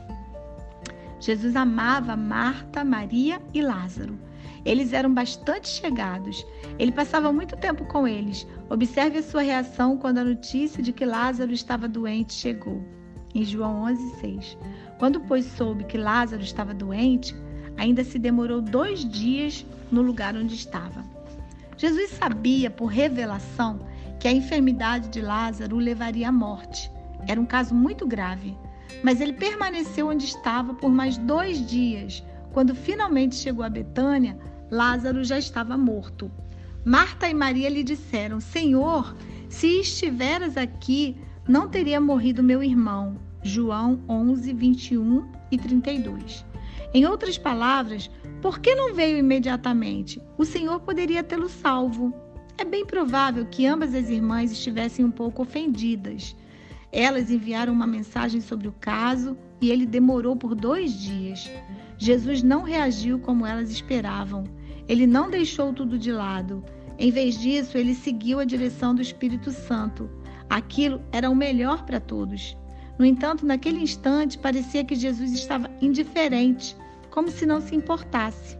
Jesus 1.20 1.56
amava 1.56 2.16
Marta, 2.16 2.84
Maria 2.84 3.42
e 3.56 3.64
Lázaro. 3.64 4.20
Eles 4.64 4.94
eram 4.94 5.12
bastante 5.12 5.68
chegados. 5.68 6.46
Ele 6.78 6.92
passava 6.92 7.34
muito 7.34 7.58
tempo 7.58 7.86
com 7.86 8.08
eles. 8.08 8.46
Observe 8.70 9.18
a 9.18 9.24
sua 9.24 9.42
reação 9.42 9.98
quando 9.98 10.20
a 10.20 10.24
notícia 10.24 10.84
de 10.84 10.94
que 10.94 11.06
Lázaro 11.06 11.52
estava 11.52 11.88
doente 11.88 12.34
chegou 12.34 12.99
em 13.34 13.44
João 13.44 13.84
11,6. 13.86 14.58
Quando, 14.98 15.20
pois, 15.22 15.46
soube 15.46 15.84
que 15.84 15.98
Lázaro 15.98 16.42
estava 16.42 16.74
doente, 16.74 17.36
ainda 17.78 18.04
se 18.04 18.20
demorou 18.20 18.62
dois 18.62 19.08
dias 19.10 19.66
no 19.92 20.02
lugar 20.02 20.36
onde 20.36 20.56
estava. 20.56 21.04
Jesus 21.78 22.12
sabia, 22.12 22.70
por 22.70 22.88
revelação, 22.88 23.80
que 24.20 24.28
a 24.28 24.32
enfermidade 24.32 25.08
de 25.08 25.22
Lázaro 25.22 25.78
o 25.78 25.80
levaria 25.80 26.28
à 26.28 26.32
morte. 26.32 26.92
Era 27.28 27.40
um 27.40 27.46
caso 27.46 27.74
muito 27.74 28.06
grave. 28.06 28.58
Mas 29.04 29.22
ele 29.22 29.34
permaneceu 29.34 30.10
onde 30.10 30.26
estava 30.26 30.74
por 30.74 30.92
mais 30.92 31.18
dois 31.18 31.66
dias. 31.66 32.24
Quando 32.52 32.76
finalmente 32.76 33.36
chegou 33.36 33.64
a 33.64 33.70
Betânia, 33.70 34.38
Lázaro 34.70 35.24
já 35.24 35.38
estava 35.38 35.78
morto. 35.78 36.30
Marta 36.84 37.30
e 37.30 37.34
Maria 37.34 37.70
lhe 37.70 37.84
disseram: 37.84 38.40
Senhor, 38.40 39.16
se 39.48 39.80
estiveras 39.80 40.58
aqui, 40.58 41.16
não 41.50 41.68
teria 41.68 42.00
morrido 42.00 42.44
meu 42.44 42.62
irmão. 42.62 43.18
João 43.42 44.00
11, 44.08 44.54
21 44.54 45.28
e 45.52 45.58
32. 45.58 46.46
Em 46.94 47.08
outras 47.08 47.40
palavras, 47.40 48.08
por 48.40 48.60
que 48.60 48.76
não 48.76 48.94
veio 48.94 49.18
imediatamente? 49.18 50.22
O 50.38 50.46
Senhor 50.46 50.80
poderia 50.82 51.24
tê-lo 51.24 51.50
salvo. 51.50 52.14
É 52.56 52.64
bem 52.64 52.86
provável 52.86 53.48
que 53.48 53.66
ambas 53.66 53.96
as 53.96 54.10
irmãs 54.10 54.52
estivessem 54.52 55.04
um 55.04 55.10
pouco 55.10 55.42
ofendidas. 55.42 56.36
Elas 56.92 57.32
enviaram 57.32 57.74
uma 57.74 57.88
mensagem 57.88 58.42
sobre 58.42 58.68
o 58.68 58.76
caso 58.80 59.36
e 59.60 59.72
ele 59.72 59.88
demorou 59.88 60.36
por 60.36 60.54
dois 60.54 60.94
dias. 61.02 61.50
Jesus 61.98 62.44
não 62.44 62.62
reagiu 62.62 63.18
como 63.18 63.44
elas 63.44 63.72
esperavam. 63.72 64.44
Ele 64.88 65.08
não 65.08 65.32
deixou 65.32 65.74
tudo 65.74 65.98
de 65.98 66.12
lado. 66.12 66.64
Em 67.00 67.10
vez 67.10 67.40
disso, 67.40 67.76
ele 67.76 67.96
seguiu 67.96 68.38
a 68.38 68.46
direção 68.46 68.94
do 68.94 69.02
Espírito 69.02 69.52
Santo. 69.52 70.08
Aquilo 70.50 71.02
era 71.12 71.30
o 71.30 71.36
melhor 71.36 71.86
para 71.86 72.00
todos. 72.00 72.58
No 72.98 73.06
entanto, 73.06 73.46
naquele 73.46 73.80
instante, 73.80 74.38
parecia 74.38 74.84
que 74.84 74.96
Jesus 74.96 75.32
estava 75.32 75.70
indiferente, 75.82 76.76
como 77.12 77.30
se 77.30 77.46
não 77.46 77.62
se 77.62 77.76
importasse. 77.76 78.58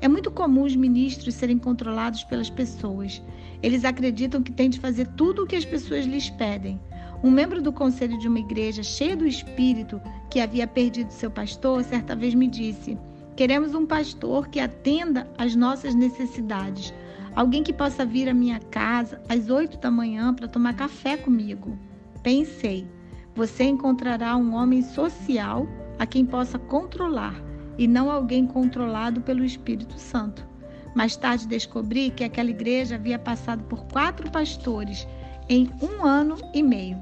É 0.00 0.08
muito 0.08 0.30
comum 0.30 0.64
os 0.64 0.74
ministros 0.74 1.34
serem 1.34 1.58
controlados 1.58 2.24
pelas 2.24 2.48
pessoas. 2.48 3.22
Eles 3.62 3.84
acreditam 3.84 4.42
que 4.42 4.50
têm 4.50 4.70
de 4.70 4.80
fazer 4.80 5.06
tudo 5.08 5.42
o 5.42 5.46
que 5.46 5.54
as 5.54 5.64
pessoas 5.64 6.06
lhes 6.06 6.30
pedem. 6.30 6.80
Um 7.22 7.30
membro 7.30 7.62
do 7.62 7.72
conselho 7.72 8.18
de 8.18 8.26
uma 8.26 8.40
igreja 8.40 8.82
cheio 8.82 9.16
do 9.16 9.26
espírito, 9.26 10.00
que 10.28 10.40
havia 10.40 10.66
perdido 10.66 11.12
seu 11.12 11.30
pastor, 11.30 11.84
certa 11.84 12.16
vez 12.16 12.34
me 12.34 12.48
disse: 12.48 12.98
Queremos 13.36 13.74
um 13.74 13.86
pastor 13.86 14.48
que 14.48 14.58
atenda 14.58 15.28
às 15.38 15.54
nossas 15.54 15.94
necessidades, 15.94 16.92
Alguém 17.34 17.62
que 17.62 17.72
possa 17.72 18.04
vir 18.04 18.28
à 18.28 18.34
minha 18.34 18.58
casa 18.58 19.20
às 19.28 19.48
oito 19.48 19.78
da 19.78 19.90
manhã 19.90 20.34
para 20.34 20.46
tomar 20.46 20.74
café 20.74 21.16
comigo. 21.16 21.78
Pensei, 22.22 22.86
você 23.34 23.64
encontrará 23.64 24.36
um 24.36 24.54
homem 24.54 24.82
social 24.82 25.66
a 25.98 26.04
quem 26.04 26.26
possa 26.26 26.58
controlar 26.58 27.34
e 27.78 27.88
não 27.88 28.10
alguém 28.10 28.46
controlado 28.46 29.22
pelo 29.22 29.44
Espírito 29.44 29.98
Santo. 29.98 30.46
Mais 30.94 31.16
tarde 31.16 31.46
descobri 31.48 32.10
que 32.10 32.22
aquela 32.22 32.50
igreja 32.50 32.96
havia 32.96 33.18
passado 33.18 33.64
por 33.64 33.86
quatro 33.86 34.30
pastores 34.30 35.08
em 35.48 35.70
um 35.80 36.04
ano 36.04 36.36
e 36.52 36.62
meio. 36.62 36.98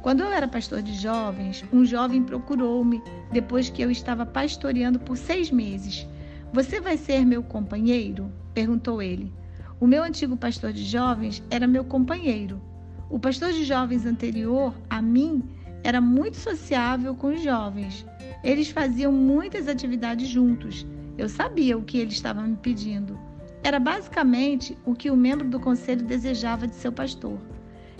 Quando 0.00 0.20
eu 0.22 0.28
era 0.28 0.48
pastor 0.48 0.80
de 0.80 0.94
jovens, 0.94 1.62
um 1.70 1.84
jovem 1.84 2.22
procurou-me 2.22 3.02
depois 3.30 3.68
que 3.68 3.82
eu 3.82 3.90
estava 3.90 4.24
pastoreando 4.24 4.98
por 4.98 5.18
seis 5.18 5.50
meses. 5.50 6.06
Você 6.50 6.80
vai 6.80 6.96
ser 6.96 7.26
meu 7.26 7.42
companheiro? 7.42 8.32
perguntou 8.54 9.02
ele. 9.02 9.39
O 9.80 9.86
meu 9.86 10.02
antigo 10.02 10.36
pastor 10.36 10.74
de 10.74 10.84
jovens 10.84 11.42
era 11.50 11.66
meu 11.66 11.82
companheiro. 11.82 12.60
O 13.08 13.18
pastor 13.18 13.50
de 13.50 13.64
jovens 13.64 14.04
anterior 14.04 14.74
a 14.90 15.00
mim 15.00 15.42
era 15.82 16.02
muito 16.02 16.36
sociável 16.36 17.14
com 17.14 17.28
os 17.28 17.42
jovens. 17.42 18.04
Eles 18.44 18.68
faziam 18.68 19.10
muitas 19.10 19.68
atividades 19.68 20.28
juntos. 20.28 20.86
Eu 21.16 21.30
sabia 21.30 21.78
o 21.78 21.82
que 21.82 21.96
ele 21.96 22.10
estava 22.10 22.42
me 22.42 22.56
pedindo. 22.56 23.18
Era 23.64 23.80
basicamente 23.80 24.76
o 24.84 24.94
que 24.94 25.10
o 25.10 25.16
membro 25.16 25.48
do 25.48 25.58
conselho 25.58 26.04
desejava 26.04 26.66
de 26.66 26.74
seu 26.74 26.92
pastor. 26.92 27.38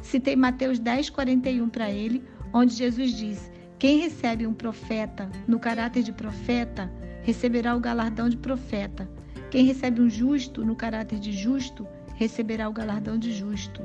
Citei 0.02 0.36
Mateus 0.36 0.78
10, 0.78 1.08
41 1.08 1.66
para 1.70 1.90
ele, 1.90 2.22
onde 2.52 2.74
Jesus 2.74 3.12
diz: 3.12 3.50
Quem 3.78 4.00
recebe 4.00 4.46
um 4.46 4.52
profeta 4.52 5.30
no 5.48 5.58
caráter 5.58 6.02
de 6.02 6.12
profeta, 6.12 6.92
receberá 7.22 7.74
o 7.74 7.80
galardão 7.80 8.28
de 8.28 8.36
profeta. 8.36 9.08
Quem 9.50 9.64
recebe 9.64 10.00
um 10.00 10.08
justo 10.08 10.64
no 10.64 10.76
caráter 10.76 11.18
de 11.18 11.32
justo, 11.32 11.86
receberá 12.14 12.68
o 12.68 12.72
galardão 12.72 13.18
de 13.18 13.32
justo. 13.32 13.82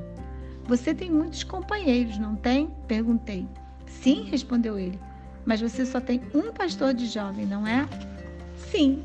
Você 0.68 0.94
tem 0.94 1.12
muitos 1.12 1.44
companheiros, 1.44 2.18
não 2.18 2.36
tem? 2.36 2.70
Perguntei. 2.88 3.48
Sim, 3.88 4.24
respondeu 4.24 4.78
ele. 4.78 5.00
Mas 5.46 5.62
você 5.62 5.86
só 5.86 6.00
tem 6.00 6.22
um 6.34 6.52
pastor 6.52 6.94
de 6.94 7.06
jovem, 7.06 7.46
não 7.46 7.68
é? 7.68 7.88
Sim. 8.72 9.04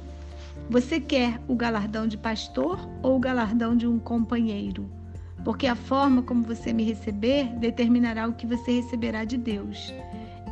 Você 0.68 1.01
quer 1.01 1.40
o 1.49 1.55
galardão 1.55 2.07
de 2.07 2.16
pastor 2.16 2.79
ou 3.03 3.16
o 3.16 3.20
galardão 3.20 3.77
de 3.77 3.87
um 3.87 3.99
companheiro? 3.99 4.88
porque 5.44 5.66
a 5.66 5.75
forma 5.75 6.23
como 6.23 6.42
você 6.42 6.73
me 6.73 6.85
receber 6.85 7.46
determinará 7.57 8.29
o 8.29 8.35
que 8.35 8.46
você 8.46 8.73
receberá 8.73 9.25
de 9.25 9.37
Deus. 9.37 9.92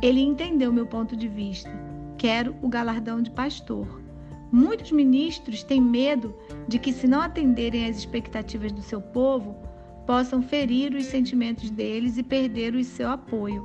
Ele 0.01 0.21
entendeu 0.21 0.71
meu 0.73 0.85
ponto 0.85 1.15
de 1.15 1.27
vista. 1.27 1.69
Quero 2.17 2.55
o 2.61 2.67
galardão 2.67 3.21
de 3.21 3.29
pastor. 3.31 3.98
Muitos 4.51 4.91
ministros 4.91 5.63
têm 5.63 5.79
medo 5.79 6.35
de 6.67 6.79
que, 6.79 6.91
se 6.91 7.07
não 7.07 7.21
atenderem 7.21 7.87
às 7.87 7.97
expectativas 7.97 8.71
do 8.71 8.81
seu 8.81 8.99
povo, 8.99 9.55
possam 10.07 10.41
ferir 10.41 10.93
os 10.95 11.05
sentimentos 11.05 11.69
deles 11.69 12.17
e 12.17 12.23
perder 12.23 12.73
o 12.73 12.83
seu 12.83 13.09
apoio. 13.09 13.63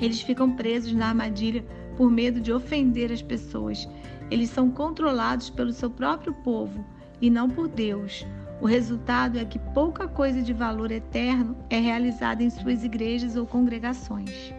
Eles 0.00 0.22
ficam 0.22 0.56
presos 0.56 0.94
na 0.94 1.08
armadilha 1.08 1.64
por 1.96 2.10
medo 2.10 2.40
de 2.40 2.50
ofender 2.50 3.12
as 3.12 3.20
pessoas. 3.20 3.86
Eles 4.30 4.48
são 4.48 4.70
controlados 4.70 5.50
pelo 5.50 5.72
seu 5.72 5.90
próprio 5.90 6.32
povo 6.32 6.82
e 7.20 7.28
não 7.28 7.50
por 7.50 7.68
Deus. 7.68 8.26
O 8.60 8.66
resultado 8.66 9.38
é 9.38 9.44
que 9.44 9.58
pouca 9.58 10.08
coisa 10.08 10.40
de 10.40 10.52
valor 10.52 10.90
eterno 10.90 11.56
é 11.68 11.78
realizada 11.78 12.42
em 12.42 12.48
suas 12.48 12.84
igrejas 12.84 13.36
ou 13.36 13.46
congregações. 13.46 14.54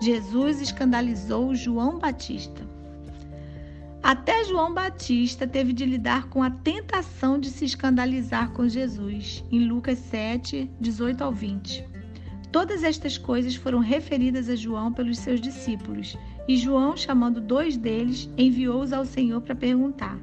Jesus 0.00 0.60
escandalizou 0.60 1.54
João 1.54 1.98
Batista. 1.98 2.71
Até 4.02 4.42
João 4.42 4.74
Batista 4.74 5.46
teve 5.46 5.72
de 5.72 5.84
lidar 5.84 6.28
com 6.28 6.42
a 6.42 6.50
tentação 6.50 7.38
de 7.38 7.48
se 7.48 7.64
escandalizar 7.64 8.50
com 8.50 8.68
Jesus, 8.68 9.44
em 9.48 9.64
Lucas 9.64 9.96
7, 10.00 10.68
18 10.80 11.22
ao 11.22 11.32
20. 11.32 11.84
Todas 12.50 12.82
estas 12.82 13.16
coisas 13.16 13.54
foram 13.54 13.78
referidas 13.78 14.48
a 14.48 14.56
João 14.56 14.92
pelos 14.92 15.18
seus 15.18 15.40
discípulos, 15.40 16.18
e 16.48 16.56
João, 16.56 16.96
chamando 16.96 17.40
dois 17.40 17.76
deles, 17.76 18.28
enviou-os 18.36 18.92
ao 18.92 19.04
Senhor 19.04 19.40
para 19.40 19.54
perguntar: 19.54 20.18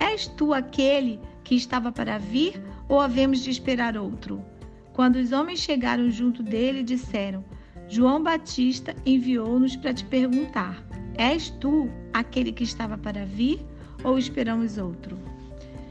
És 0.00 0.26
tu 0.26 0.52
aquele 0.52 1.20
que 1.44 1.54
estava 1.54 1.92
para 1.92 2.18
vir, 2.18 2.60
ou 2.88 3.00
havemos 3.00 3.38
de 3.44 3.50
esperar 3.50 3.96
outro? 3.96 4.44
Quando 4.92 5.16
os 5.16 5.30
homens 5.30 5.60
chegaram 5.60 6.10
junto 6.10 6.42
dele, 6.42 6.82
disseram: 6.82 7.44
João 7.90 8.22
Batista 8.22 8.94
enviou-nos 9.04 9.74
para 9.74 9.92
te 9.92 10.04
perguntar: 10.04 10.80
És 11.16 11.50
tu 11.50 11.90
aquele 12.12 12.52
que 12.52 12.62
estava 12.62 12.96
para 12.96 13.26
vir, 13.26 13.60
ou 14.04 14.16
esperamos 14.16 14.78
outro? 14.78 15.18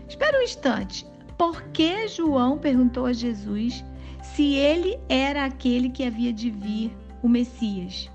Espera 0.07 0.39
um 0.39 0.41
instante. 0.41 1.05
Por 1.37 1.61
que 1.73 2.07
João 2.07 2.57
perguntou 2.57 3.05
a 3.05 3.11
Jesus 3.11 3.83
se 4.23 4.53
ele 4.53 4.97
era 5.09 5.43
aquele 5.43 5.89
que 5.89 6.05
havia 6.05 6.31
de 6.31 6.49
vir, 6.49 6.95
o 7.21 7.27
Messias? 7.27 8.09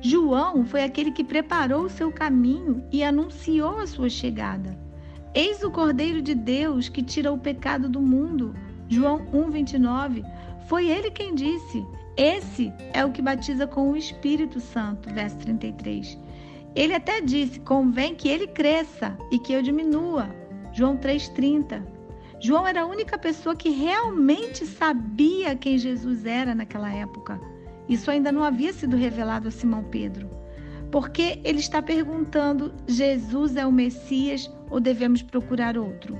João 0.00 0.64
foi 0.64 0.82
aquele 0.82 1.12
que 1.12 1.22
preparou 1.22 1.84
o 1.84 1.90
seu 1.90 2.10
caminho 2.10 2.82
e 2.90 3.04
anunciou 3.04 3.78
a 3.78 3.86
sua 3.86 4.08
chegada. 4.08 4.78
Eis 5.34 5.62
o 5.62 5.70
Cordeiro 5.70 6.22
de 6.22 6.34
Deus 6.34 6.88
que 6.88 7.02
tira 7.02 7.30
o 7.30 7.38
pecado 7.38 7.90
do 7.90 8.00
mundo. 8.00 8.54
João 8.88 9.26
1:29. 9.34 10.24
Foi 10.66 10.88
ele 10.88 11.10
quem 11.10 11.34
disse: 11.34 11.84
Esse 12.18 12.72
é 12.92 13.04
o 13.04 13.12
que 13.12 13.22
batiza 13.22 13.64
com 13.64 13.92
o 13.92 13.96
Espírito 13.96 14.58
Santo, 14.58 15.08
verso 15.14 15.36
33. 15.38 16.18
Ele 16.74 16.92
até 16.92 17.20
disse: 17.20 17.60
Convém 17.60 18.16
que 18.16 18.28
ele 18.28 18.48
cresça 18.48 19.16
e 19.30 19.38
que 19.38 19.52
eu 19.52 19.62
diminua. 19.62 20.28
João 20.72 20.96
3:30. 20.96 21.80
João 22.40 22.66
era 22.66 22.82
a 22.82 22.86
única 22.86 23.16
pessoa 23.16 23.54
que 23.54 23.70
realmente 23.70 24.66
sabia 24.66 25.54
quem 25.54 25.78
Jesus 25.78 26.26
era 26.26 26.56
naquela 26.56 26.92
época. 26.92 27.40
Isso 27.88 28.10
ainda 28.10 28.32
não 28.32 28.42
havia 28.42 28.72
sido 28.72 28.96
revelado 28.96 29.46
a 29.46 29.52
Simão 29.52 29.84
Pedro. 29.84 30.28
Porque 30.90 31.40
ele 31.44 31.60
está 31.60 31.80
perguntando: 31.80 32.74
Jesus 32.88 33.54
é 33.54 33.64
o 33.64 33.70
Messias 33.70 34.50
ou 34.68 34.80
devemos 34.80 35.22
procurar 35.22 35.78
outro? 35.78 36.18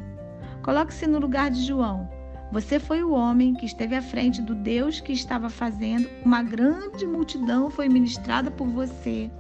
Coloque-se 0.62 1.08
no 1.08 1.18
lugar 1.18 1.50
de 1.50 1.60
João. 1.64 2.08
Você 2.50 2.80
foi 2.80 3.02
o 3.02 3.12
homem 3.12 3.52
que 3.54 3.66
esteve 3.66 3.94
à 3.94 4.00
frente 4.00 4.40
do 4.40 4.54
Deus 4.54 5.00
que 5.00 5.12
estava 5.12 5.50
fazendo, 5.50 6.08
uma 6.24 6.42
grande 6.42 7.06
multidão 7.06 7.70
foi 7.70 7.88
ministrada 7.90 8.50
por 8.50 8.66
você. 8.66 9.30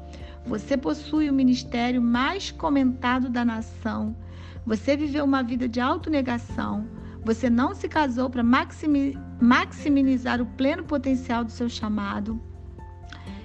Você 0.44 0.76
possui 0.76 1.30
o 1.30 1.32
ministério 1.32 2.02
mais 2.02 2.50
comentado 2.50 3.30
da 3.30 3.44
nação. 3.44 4.14
Você 4.66 4.94
viveu 4.94 5.24
uma 5.24 5.42
vida 5.42 5.66
de 5.66 5.80
autonegação. 5.80 6.86
Você 7.24 7.48
não 7.48 7.74
se 7.74 7.88
casou 7.88 8.28
para 8.28 8.42
maximizar 9.40 10.40
o 10.40 10.46
pleno 10.46 10.84
potencial 10.84 11.42
do 11.44 11.50
seu 11.50 11.68
chamado. 11.68 12.40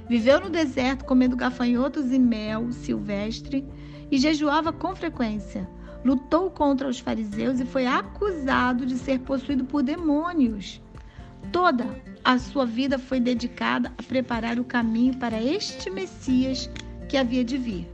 Viveu 0.09 0.41
no 0.41 0.49
deserto 0.49 1.05
comendo 1.05 1.37
gafanhotos 1.37 2.11
e 2.11 2.19
mel 2.19 2.71
silvestre 2.71 3.65
e 4.11 4.17
jejuava 4.17 4.73
com 4.73 4.93
frequência. 4.93 5.67
Lutou 6.03 6.51
contra 6.51 6.87
os 6.87 6.99
fariseus 6.99 7.59
e 7.59 7.65
foi 7.65 7.85
acusado 7.85 8.85
de 8.85 8.97
ser 8.97 9.19
possuído 9.19 9.63
por 9.63 9.81
demônios. 9.81 10.81
Toda 11.51 11.87
a 12.23 12.37
sua 12.37 12.65
vida 12.65 12.97
foi 12.97 13.19
dedicada 13.19 13.91
a 13.97 14.03
preparar 14.03 14.59
o 14.59 14.63
caminho 14.63 15.17
para 15.17 15.41
este 15.41 15.89
Messias 15.89 16.69
que 17.07 17.17
havia 17.17 17.43
de 17.43 17.57
vir. 17.57 17.89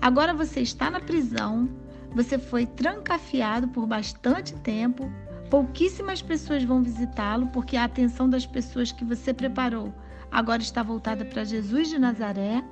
Agora 0.00 0.34
você 0.34 0.60
está 0.60 0.90
na 0.90 1.00
prisão, 1.00 1.68
você 2.14 2.38
foi 2.38 2.66
trancafiado 2.66 3.68
por 3.68 3.86
bastante 3.86 4.54
tempo, 4.56 5.10
pouquíssimas 5.50 6.22
pessoas 6.22 6.64
vão 6.64 6.82
visitá-lo 6.82 7.46
porque 7.48 7.76
a 7.76 7.84
atenção 7.84 8.28
das 8.28 8.46
pessoas 8.46 8.92
que 8.92 9.04
você 9.04 9.32
preparou 9.32 9.92
agora 10.32 10.62
está 10.62 10.82
voltada 10.82 11.24
para 11.24 11.44
Jesus 11.44 11.88
de 11.90 11.98
Nazaré. 11.98 12.64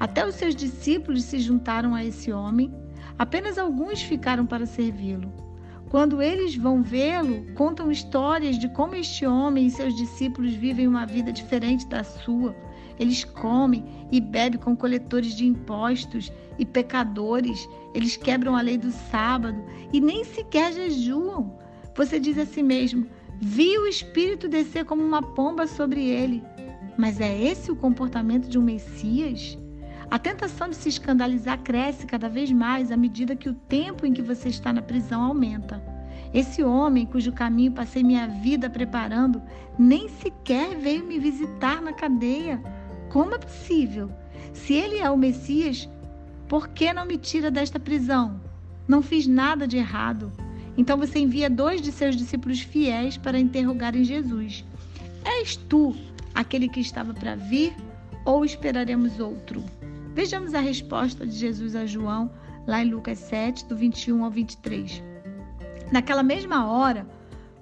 Até 0.00 0.26
os 0.26 0.34
seus 0.34 0.54
discípulos 0.54 1.24
se 1.24 1.38
juntaram 1.38 1.94
a 1.94 2.04
esse 2.04 2.32
homem, 2.32 2.74
apenas 3.18 3.58
alguns 3.58 4.02
ficaram 4.02 4.46
para 4.46 4.66
servi-lo. 4.66 5.32
Quando 5.90 6.20
eles 6.20 6.56
vão 6.56 6.82
vê-lo, 6.82 7.46
contam 7.54 7.90
histórias 7.90 8.58
de 8.58 8.68
como 8.68 8.96
este 8.96 9.24
homem 9.24 9.66
e 9.66 9.70
seus 9.70 9.94
discípulos 9.94 10.52
vivem 10.52 10.88
uma 10.88 11.06
vida 11.06 11.32
diferente 11.32 11.86
da 11.86 12.02
sua. 12.02 12.54
Eles 12.98 13.24
comem 13.24 13.84
e 14.10 14.20
bebem 14.20 14.58
com 14.58 14.76
coletores 14.76 15.36
de 15.36 15.46
impostos 15.46 16.32
e 16.58 16.66
pecadores. 16.66 17.68
Eles 17.94 18.16
quebram 18.16 18.56
a 18.56 18.60
lei 18.60 18.78
do 18.78 18.90
sábado 18.90 19.62
e 19.92 20.00
nem 20.00 20.24
sequer 20.24 20.72
jejuam. 20.72 21.56
Você 21.96 22.18
diz 22.18 22.38
a 22.38 22.46
si 22.46 22.62
mesmo: 22.62 23.06
Vi 23.40 23.78
o 23.78 23.86
Espírito 23.86 24.48
descer 24.48 24.84
como 24.84 25.02
uma 25.02 25.22
pomba 25.22 25.66
sobre 25.66 26.04
ele. 26.08 26.42
Mas 26.96 27.20
é 27.20 27.42
esse 27.42 27.70
o 27.70 27.76
comportamento 27.76 28.48
de 28.48 28.58
um 28.58 28.62
Messias? 28.62 29.58
A 30.14 30.18
tentação 30.20 30.68
de 30.68 30.76
se 30.76 30.88
escandalizar 30.88 31.58
cresce 31.58 32.06
cada 32.06 32.28
vez 32.28 32.52
mais 32.52 32.92
à 32.92 32.96
medida 32.96 33.34
que 33.34 33.48
o 33.48 33.52
tempo 33.52 34.06
em 34.06 34.12
que 34.12 34.22
você 34.22 34.48
está 34.48 34.72
na 34.72 34.80
prisão 34.80 35.20
aumenta. 35.20 35.82
Esse 36.32 36.62
homem, 36.62 37.04
cujo 37.04 37.32
caminho 37.32 37.72
passei 37.72 38.04
minha 38.04 38.28
vida 38.28 38.70
preparando, 38.70 39.42
nem 39.76 40.08
sequer 40.08 40.76
veio 40.76 41.04
me 41.04 41.18
visitar 41.18 41.82
na 41.82 41.92
cadeia. 41.92 42.62
Como 43.10 43.34
é 43.34 43.38
possível? 43.38 44.08
Se 44.52 44.74
ele 44.74 44.98
é 44.98 45.10
o 45.10 45.16
Messias, 45.16 45.90
por 46.46 46.68
que 46.68 46.92
não 46.92 47.06
me 47.06 47.18
tira 47.18 47.50
desta 47.50 47.80
prisão? 47.80 48.40
Não 48.86 49.02
fiz 49.02 49.26
nada 49.26 49.66
de 49.66 49.78
errado. 49.78 50.30
Então 50.76 50.96
você 50.96 51.18
envia 51.18 51.50
dois 51.50 51.82
de 51.82 51.90
seus 51.90 52.14
discípulos 52.14 52.60
fiéis 52.60 53.16
para 53.16 53.36
interrogarem 53.36 54.04
Jesus. 54.04 54.64
És 55.24 55.56
tu 55.56 55.92
aquele 56.32 56.68
que 56.68 56.78
estava 56.78 57.12
para 57.12 57.34
vir 57.34 57.74
ou 58.24 58.44
esperaremos 58.44 59.18
outro? 59.18 59.64
Vejamos 60.14 60.54
a 60.54 60.60
resposta 60.60 61.26
de 61.26 61.32
Jesus 61.32 61.74
a 61.74 61.84
João, 61.84 62.30
lá 62.68 62.84
em 62.84 62.88
Lucas 62.88 63.18
7, 63.18 63.66
do 63.66 63.74
21 63.74 64.24
ao 64.24 64.30
23. 64.30 65.02
Naquela 65.90 66.22
mesma 66.22 66.70
hora, 66.70 67.04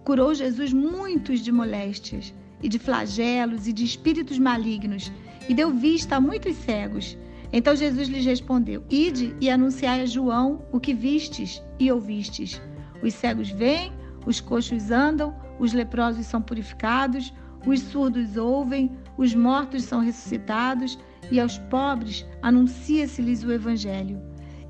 curou 0.05 0.35
Jesus 0.35 0.71
muitos 0.71 1.41
de 1.41 1.51
moléstias, 1.51 2.35
e 2.63 2.69
de 2.69 2.79
flagelos, 2.79 3.67
e 3.67 3.73
de 3.73 3.83
espíritos 3.85 4.39
malignos, 4.39 5.11
e 5.49 5.55
deu 5.55 5.71
vista 5.71 6.17
a 6.17 6.21
muitos 6.21 6.55
cegos. 6.57 7.17
Então 7.55 7.75
Jesus 7.75 8.09
lhes 8.09 8.27
respondeu: 8.27 8.85
Ide 8.91 9.35
e 9.41 9.49
anunciai 9.49 10.03
a 10.03 10.07
João 10.07 10.63
o 10.71 10.79
que 10.79 10.93
vistes 10.93 11.63
e 11.81 11.91
ouvistes. 11.91 12.61
Os 13.03 13.15
cegos 13.15 13.49
vêm, 13.49 13.95
os 14.27 14.43
coxos 14.43 14.91
andam, 14.91 15.35
os 15.59 15.73
leprosos 15.73 16.27
são 16.27 16.43
purificados, 16.43 17.33
os 17.67 17.81
surdos 17.81 18.37
ouvem, 18.37 18.93
os 19.17 19.35
mortos 19.35 19.85
são 19.85 20.01
ressuscitados, 20.01 20.99
e 21.33 21.41
aos 21.41 21.57
pobres 21.57 22.27
anuncia-se-lhes 22.43 23.43
o 23.43 23.51
Evangelho. 23.51 24.21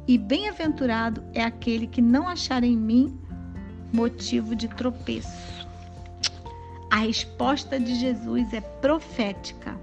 E 0.06 0.16
bem-aventurado 0.16 1.22
é 1.34 1.42
aquele 1.42 1.88
que 1.88 2.00
não 2.00 2.28
achar 2.28 2.62
em 2.62 2.76
mim 2.76 3.18
motivo 3.92 4.54
de 4.54 4.68
tropeço. 4.68 5.66
A 6.88 6.98
resposta 6.98 7.80
de 7.80 7.96
Jesus 7.96 8.52
é 8.54 8.60
profética. 8.60 9.76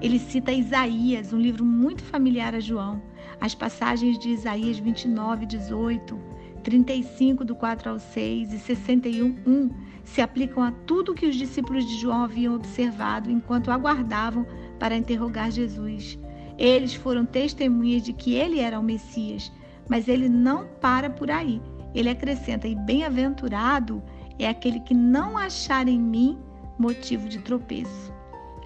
Ele 0.00 0.18
cita 0.18 0.50
Isaías, 0.50 1.34
um 1.34 1.38
livro 1.38 1.66
muito 1.66 2.02
familiar 2.02 2.54
a 2.54 2.60
João, 2.60 3.02
as 3.38 3.54
passagens 3.54 4.18
de 4.18 4.30
Isaías 4.30 4.78
29, 4.78 5.44
18, 5.44 6.18
35, 6.64 7.44
do 7.44 7.54
4 7.54 7.90
ao 7.90 7.98
6 7.98 8.54
e 8.54 8.58
61, 8.58 9.36
1 9.46 9.70
se 10.04 10.20
aplicam 10.20 10.62
a 10.62 10.72
tudo 10.86 11.14
que 11.14 11.26
os 11.26 11.36
discípulos 11.36 11.84
de 11.84 11.96
João 11.96 12.24
haviam 12.24 12.54
observado 12.54 13.30
enquanto 13.30 13.70
aguardavam 13.70 14.46
para 14.82 14.96
interrogar 14.96 15.48
Jesus. 15.48 16.18
Eles 16.58 16.92
foram 16.92 17.24
testemunhas 17.24 18.02
de 18.02 18.12
que 18.12 18.34
ele 18.34 18.58
era 18.58 18.80
o 18.80 18.82
Messias, 18.82 19.52
mas 19.88 20.08
ele 20.08 20.28
não 20.28 20.66
para 20.80 21.08
por 21.08 21.30
aí. 21.30 21.62
Ele 21.94 22.08
acrescenta: 22.08 22.66
E 22.66 22.74
bem-aventurado 22.74 24.02
é 24.40 24.48
aquele 24.48 24.80
que 24.80 24.92
não 24.92 25.38
achar 25.38 25.86
em 25.86 26.00
mim 26.00 26.36
motivo 26.80 27.28
de 27.28 27.38
tropeço. 27.38 28.12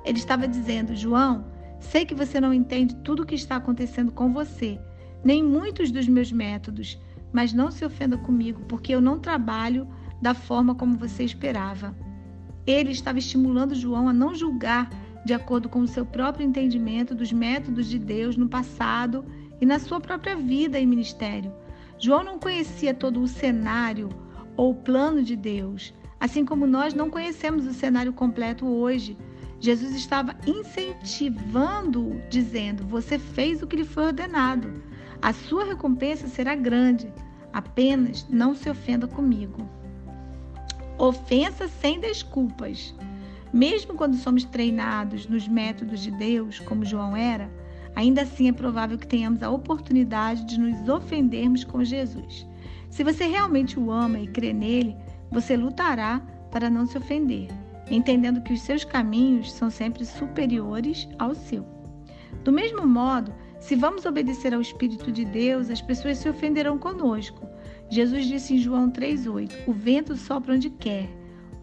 Ele 0.07 0.17
estava 0.17 0.49
dizendo: 0.49 0.97
João, 0.97 1.45
sei 1.81 2.07
que 2.07 2.15
você 2.15 2.41
não 2.41 2.55
entende 2.55 2.97
tudo 3.05 3.23
o 3.23 3.27
que 3.27 3.35
está 3.35 3.57
acontecendo 3.57 4.11
com 4.11 4.33
você, 4.33 4.81
nem 5.23 5.45
muitos 5.45 5.91
dos 5.91 6.09
meus 6.09 6.33
métodos, 6.33 6.99
mas 7.31 7.53
não 7.53 7.71
se 7.71 7.85
ofenda 7.85 8.17
comigo, 8.17 8.63
porque 8.67 8.95
eu 8.95 9.03
não 9.03 9.19
trabalho 9.19 9.87
da 10.23 10.33
forma 10.33 10.75
como 10.75 10.97
você 10.97 11.25
esperava. 11.25 11.95
Ele 12.67 12.91
estava 12.91 13.19
estimulando 13.19 13.75
João 13.75 14.09
a 14.09 14.15
não 14.15 14.35
julgar 14.35 14.89
de 15.27 15.35
acordo 15.35 15.69
com 15.69 15.81
o 15.81 15.89
seu 15.89 16.07
próprio 16.07 16.47
entendimento 16.47 17.13
dos 17.13 17.33
métodos 17.33 17.89
de 17.89 17.99
Deus 17.99 18.37
no 18.37 18.49
passado 18.49 19.25
e 19.61 19.67
na 19.67 19.81
sua 19.81 19.99
própria 19.99 20.37
vida 20.37 20.79
e 20.79 20.87
ministério. 20.87 21.53
João 21.99 22.23
não 22.23 22.39
conhecia 22.39 22.95
todo 22.95 23.21
o 23.21 23.27
cenário 23.27 24.09
ou 24.57 24.73
plano 24.73 25.25
de 25.25 25.35
Deus, 25.35 25.93
assim 26.21 26.45
como 26.45 26.65
nós 26.65 26.95
não 26.95 27.11
conhecemos 27.11 27.67
o 27.67 27.75
cenário 27.75 28.13
completo 28.13 28.65
hoje. 28.67 29.19
Jesus 29.59 29.97
estava 29.97 30.37
incentivando-o, 30.47 32.23
dizendo: 32.31 32.87
Você 32.87 33.19
fez 33.19 33.61
o 33.63 33.67
que 33.67 33.75
lhe 33.75 33.85
foi 33.85 34.07
ordenado. 34.07 34.81
A 35.21 35.33
sua 35.33 35.65
recompensa 35.65 36.29
será 36.29 36.55
grande. 36.55 37.13
Apenas 37.53 38.25
não 38.31 38.55
se 38.55 38.71
ofenda 38.71 39.09
comigo. 39.09 39.69
Ofensa 40.97 41.67
sem 41.67 41.99
desculpas. 41.99 42.95
Mesmo 43.57 43.95
quando 43.95 44.17
somos 44.17 44.45
treinados 44.45 45.27
nos 45.27 45.49
métodos 45.49 46.01
de 46.01 46.11
Deus, 46.11 46.59
como 46.59 46.85
João 46.85 47.17
era, 47.17 47.51
ainda 47.95 48.21
assim 48.21 48.49
é 48.49 48.53
provável 48.53 48.99
que 48.99 49.07
tenhamos 49.07 49.43
a 49.43 49.49
oportunidade 49.49 50.45
de 50.45 50.61
nos 50.61 50.87
ofendermos 50.87 51.65
com 51.65 51.83
Jesus. 51.83 52.47
Se 52.91 53.03
você 53.03 53.25
realmente 53.25 53.81
o 53.81 53.91
ama 53.91 54.21
e 54.21 54.27
crê 54.27 54.53
nele, 54.53 54.95
você 55.31 55.57
lutará 55.57 56.21
para 56.51 56.69
não 56.69 56.85
se 56.85 56.99
ofender, 56.99 57.49
entendendo 57.91 58.43
que 58.43 58.53
os 58.53 58.61
seus 58.61 58.85
caminhos 58.85 59.51
são 59.51 59.71
sempre 59.71 60.05
superiores 60.05 61.09
ao 61.19 61.35
seu. 61.35 61.65
Do 62.45 62.53
mesmo 62.53 62.87
modo, 62.87 63.33
se 63.59 63.75
vamos 63.75 64.05
obedecer 64.05 64.53
ao 64.53 64.61
Espírito 64.61 65.11
de 65.11 65.25
Deus, 65.25 65.71
as 65.71 65.81
pessoas 65.81 66.19
se 66.19 66.29
ofenderão 66.29 66.77
conosco. 66.77 67.49
Jesus 67.89 68.27
disse 68.27 68.53
em 68.53 68.59
João 68.59 68.91
3,8: 68.91 69.67
O 69.67 69.73
vento 69.73 70.15
sopra 70.15 70.53
onde 70.53 70.69
quer, 70.69 71.09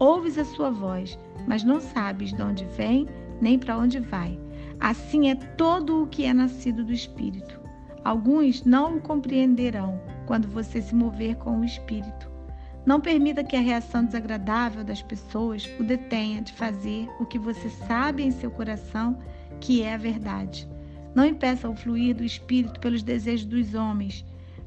ouves 0.00 0.36
a 0.38 0.44
sua 0.44 0.70
voz, 0.70 1.16
mas 1.46 1.64
não 1.64 1.80
sabes 1.80 2.32
de 2.32 2.42
onde 2.42 2.64
vem 2.76 3.06
nem 3.40 3.58
para 3.58 3.76
onde 3.76 3.98
vai. 4.00 4.38
Assim 4.80 5.30
é 5.30 5.34
todo 5.34 6.02
o 6.02 6.06
que 6.06 6.24
é 6.24 6.32
nascido 6.32 6.84
do 6.84 6.92
Espírito. 6.92 7.60
Alguns 8.04 8.64
não 8.64 8.96
o 8.96 9.00
compreenderão 9.00 10.00
quando 10.26 10.48
você 10.48 10.82
se 10.82 10.94
mover 10.94 11.36
com 11.36 11.60
o 11.60 11.64
Espírito. 11.64 12.30
Não 12.84 13.00
permita 13.00 13.42
que 13.42 13.56
a 13.56 13.60
reação 13.60 14.04
desagradável 14.04 14.84
das 14.84 15.02
pessoas 15.02 15.68
o 15.80 15.84
detenha 15.84 16.42
de 16.42 16.52
fazer 16.52 17.08
o 17.18 17.24
que 17.24 17.38
você 17.38 17.70
sabe 17.70 18.22
em 18.22 18.30
seu 18.30 18.50
coração 18.50 19.18
que 19.60 19.82
é 19.82 19.94
a 19.94 19.98
verdade. 19.98 20.68
Não 21.14 21.24
impeça 21.24 21.68
o 21.68 21.74
fluir 21.74 22.14
do 22.14 22.24
Espírito 22.24 22.78
pelos 22.80 23.02
desejos 23.02 23.46
dos 23.46 23.74
homens. 23.74 24.24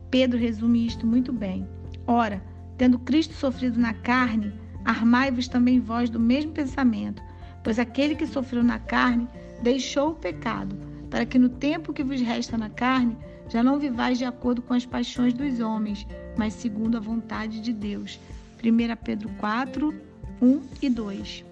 Pedro 0.09 0.39
resume 0.39 0.87
isto 0.87 1.05
muito 1.05 1.31
bem. 1.31 1.67
Ora, 2.07 2.41
tendo 2.77 2.97
Cristo 2.97 3.33
sofrido 3.33 3.79
na 3.79 3.93
carne, 3.93 4.53
armai-vos 4.87 5.49
também 5.49 5.81
vós 5.81 6.09
do 6.09 6.19
mesmo 6.19 6.53
pensamento, 6.53 7.21
pois 7.61 7.77
aquele 7.77 8.15
que 8.15 8.25
sofreu 8.25 8.63
na 8.63 8.79
carne 8.79 9.27
deixou 9.61 10.11
o 10.11 10.15
pecado, 10.15 10.77
para 11.09 11.25
que 11.25 11.37
no 11.37 11.49
tempo 11.49 11.91
que 11.91 12.05
vos 12.05 12.21
resta 12.21 12.57
na 12.57 12.69
carne, 12.69 13.17
já 13.49 13.61
não 13.61 13.77
vivais 13.77 14.17
de 14.17 14.23
acordo 14.23 14.61
com 14.61 14.73
as 14.73 14.85
paixões 14.85 15.33
dos 15.33 15.59
homens, 15.59 16.07
mas 16.37 16.53
segundo 16.53 16.95
a 16.95 17.01
vontade 17.01 17.59
de 17.59 17.73
Deus. 17.73 18.17
1 18.63 18.95
Pedro 19.03 19.29
4, 19.37 19.93
1 20.41 20.61
e 20.81 20.89
2. 20.89 21.45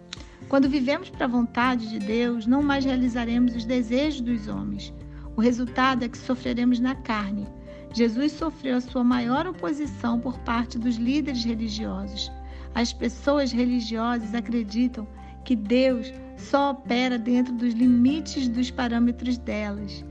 Quando 0.48 0.70
vivemos 0.70 1.10
para 1.10 1.26
a 1.26 1.30
vontade 1.30 1.90
de 1.90 2.00
Deus, 2.00 2.48
não 2.48 2.64
mais 2.64 2.86
realizaremos 2.86 3.54
os 3.54 3.66
desejos 3.66 4.22
dos 4.22 4.48
homens. 4.48 4.94
O 5.36 5.42
resultado 5.42 6.06
é 6.06 6.08
que 6.10 6.18
sofreremos 6.18 6.80
na 6.80 6.96
carne. 6.96 7.48
Jesus 7.94 8.32
sofreu 8.32 8.78
a 8.78 8.82
sua 8.82 9.04
maior 9.04 9.46
oposição 9.46 10.20
por 10.20 10.40
parte 10.40 10.78
dos 10.78 10.96
líderes 10.96 11.44
religiosos. 11.44 12.32
As 12.76 12.92
pessoas 12.92 13.54
religiosas 13.54 14.36
acreditam 14.36 15.08
que 15.46 15.56
Deus 15.56 16.14
só 16.36 16.72
opera 16.72 17.18
dentro 17.18 17.54
dos 17.54 17.74
limites 17.74 18.50
dos 18.50 18.70
parâmetros 18.70 19.38
delas. 19.38 20.04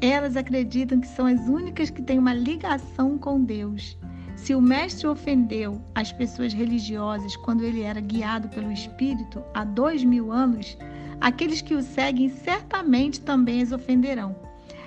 Elas 0.00 0.36
acreditam 0.36 1.00
que 1.00 1.06
são 1.06 1.26
as 1.26 1.40
únicas 1.48 1.90
que 1.90 2.02
têm 2.02 2.18
uma 2.18 2.34
ligação 2.34 3.16
com 3.16 3.40
Deus. 3.44 3.96
Se 4.34 4.52
o 4.52 4.60
Mestre 4.60 5.06
ofendeu 5.06 5.80
as 5.94 6.12
pessoas 6.12 6.52
religiosas 6.52 7.36
quando 7.36 7.64
ele 7.64 7.82
era 7.82 8.00
guiado 8.00 8.48
pelo 8.48 8.72
Espírito 8.72 9.40
há 9.54 9.64
dois 9.64 10.02
mil 10.02 10.32
anos, 10.32 10.76
aqueles 11.20 11.62
que 11.62 11.74
o 11.74 11.82
seguem 11.82 12.28
certamente 12.28 13.20
também 13.20 13.62
as 13.62 13.70
ofenderão. 13.70 14.34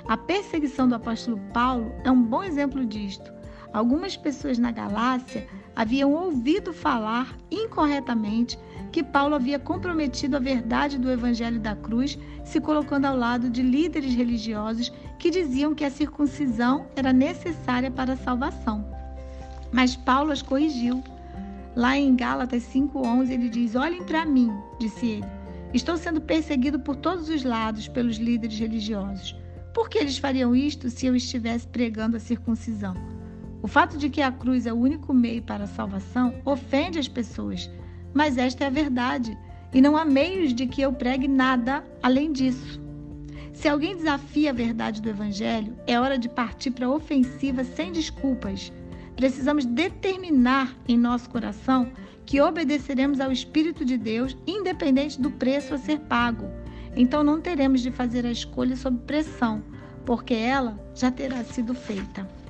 A 0.06 0.18
perseguição 0.18 0.88
do 0.90 0.96
apóstolo 0.96 1.40
Paulo 1.54 1.94
é 2.04 2.12
um 2.12 2.24
bom 2.24 2.44
exemplo 2.44 2.86
disto. 2.86 3.32
Algumas 3.74 4.18
pessoas 4.18 4.58
na 4.58 4.72
Galácia 4.72 5.48
haviam 5.76 6.12
ouvido 6.12 6.74
falar 6.74 7.38
incorretamente 7.50 8.60
que 8.92 9.02
Paulo 9.02 9.36
havia 9.36 9.58
comprometido 9.58 10.36
a 10.36 10.40
verdade 10.40 10.98
do 10.98 11.10
Evangelho 11.10 11.60
da 11.60 11.76
Cruz, 11.76 12.20
se 12.44 12.60
colocando 12.60 13.06
ao 13.06 13.16
lado 13.16 13.50
de 13.50 13.62
líderes 13.62 14.14
religiosos 14.14 14.92
que 15.18 15.30
diziam 15.30 15.74
que 15.74 15.86
a 15.86 15.90
circuncisão 15.90 16.88
era 16.96 17.14
necessária 17.14 17.90
para 17.90 18.14
a 18.14 18.18
salvação. 18.18 18.86
Mas 19.72 19.96
Paulo 19.96 20.32
as 20.32 20.42
corrigiu. 20.42 21.02
Lá 21.74 21.96
em 21.96 22.14
Gálatas 22.18 22.64
5,11 22.64 23.30
ele 23.30 23.48
diz: 23.48 23.76
Olhem 23.76 24.04
para 24.04 24.26
mim, 24.26 24.52
disse 24.78 25.06
ele. 25.06 25.26
Estou 25.74 25.96
sendo 25.96 26.20
perseguido 26.20 26.78
por 26.82 26.98
todos 26.98 27.30
os 27.30 27.46
lados 27.46 27.88
pelos 27.88 28.18
líderes 28.18 28.60
religiosos. 28.60 29.34
Por 29.74 29.90
que 29.90 29.98
eles 29.98 30.18
fariam 30.18 30.54
isto 30.54 30.90
se 30.90 31.06
eu 31.06 31.16
estivesse 31.16 31.66
pregando 31.66 32.18
a 32.18 32.20
circuncisão? 32.20 33.21
O 33.64 33.68
fato 33.68 33.98
de 33.98 34.10
que 34.10 34.22
a 34.22 34.32
cruz 34.32 34.66
é 34.66 34.74
o 34.74 34.78
único 34.78 35.14
meio 35.14 35.44
para 35.44 35.66
a 35.66 35.68
salvação 35.68 36.34
ofende 36.44 36.98
as 36.98 37.08
pessoas, 37.08 37.70
mas 38.14 38.38
esta 38.38 38.64
é 38.64 38.68
a 38.68 38.72
verdade, 38.72 39.38
e 39.74 39.80
não 39.80 39.96
há 39.96 40.04
meios 40.04 40.54
de 40.54 40.66
que 40.66 40.82
eu 40.82 40.92
pregue 40.92 41.28
nada 41.28 41.84
além 42.02 42.32
disso. 42.32 42.82
Se 43.54 43.68
alguém 43.68 43.96
desafia 43.96 44.50
a 44.50 44.54
verdade 44.54 45.02
do 45.02 45.10
Evangelho, 45.10 45.76
é 45.86 46.00
hora 46.00 46.18
de 46.18 46.28
partir 46.28 46.72
para 46.72 46.88
a 46.88 46.92
ofensiva 46.92 47.64
sem 47.64 47.92
desculpas. 47.92 48.74
Precisamos 49.16 49.66
determinar 49.66 50.76
em 50.88 50.98
nosso 50.98 51.30
coração 51.30 51.92
que 52.26 52.42
obedeceremos 52.42 53.20
ao 53.20 53.32
Espírito 53.32 53.86
de 53.86 53.98
Deus, 53.98 54.36
independente 54.48 55.22
do 55.22 55.30
preço 55.30 55.76
a 55.76 55.78
ser 55.78 56.00
pago. 56.00 56.50
Então 56.96 57.24
não 57.24 57.40
teremos 57.40 57.82
de 57.82 57.92
fazer 57.92 58.26
a 58.26 58.32
escolha 58.32 58.76
sob 58.76 58.98
pressão, 59.06 59.62
porque 60.06 60.34
ela 60.34 60.80
já 60.96 61.12
terá 61.12 61.44
sido 61.44 61.76
feita. 61.76 62.41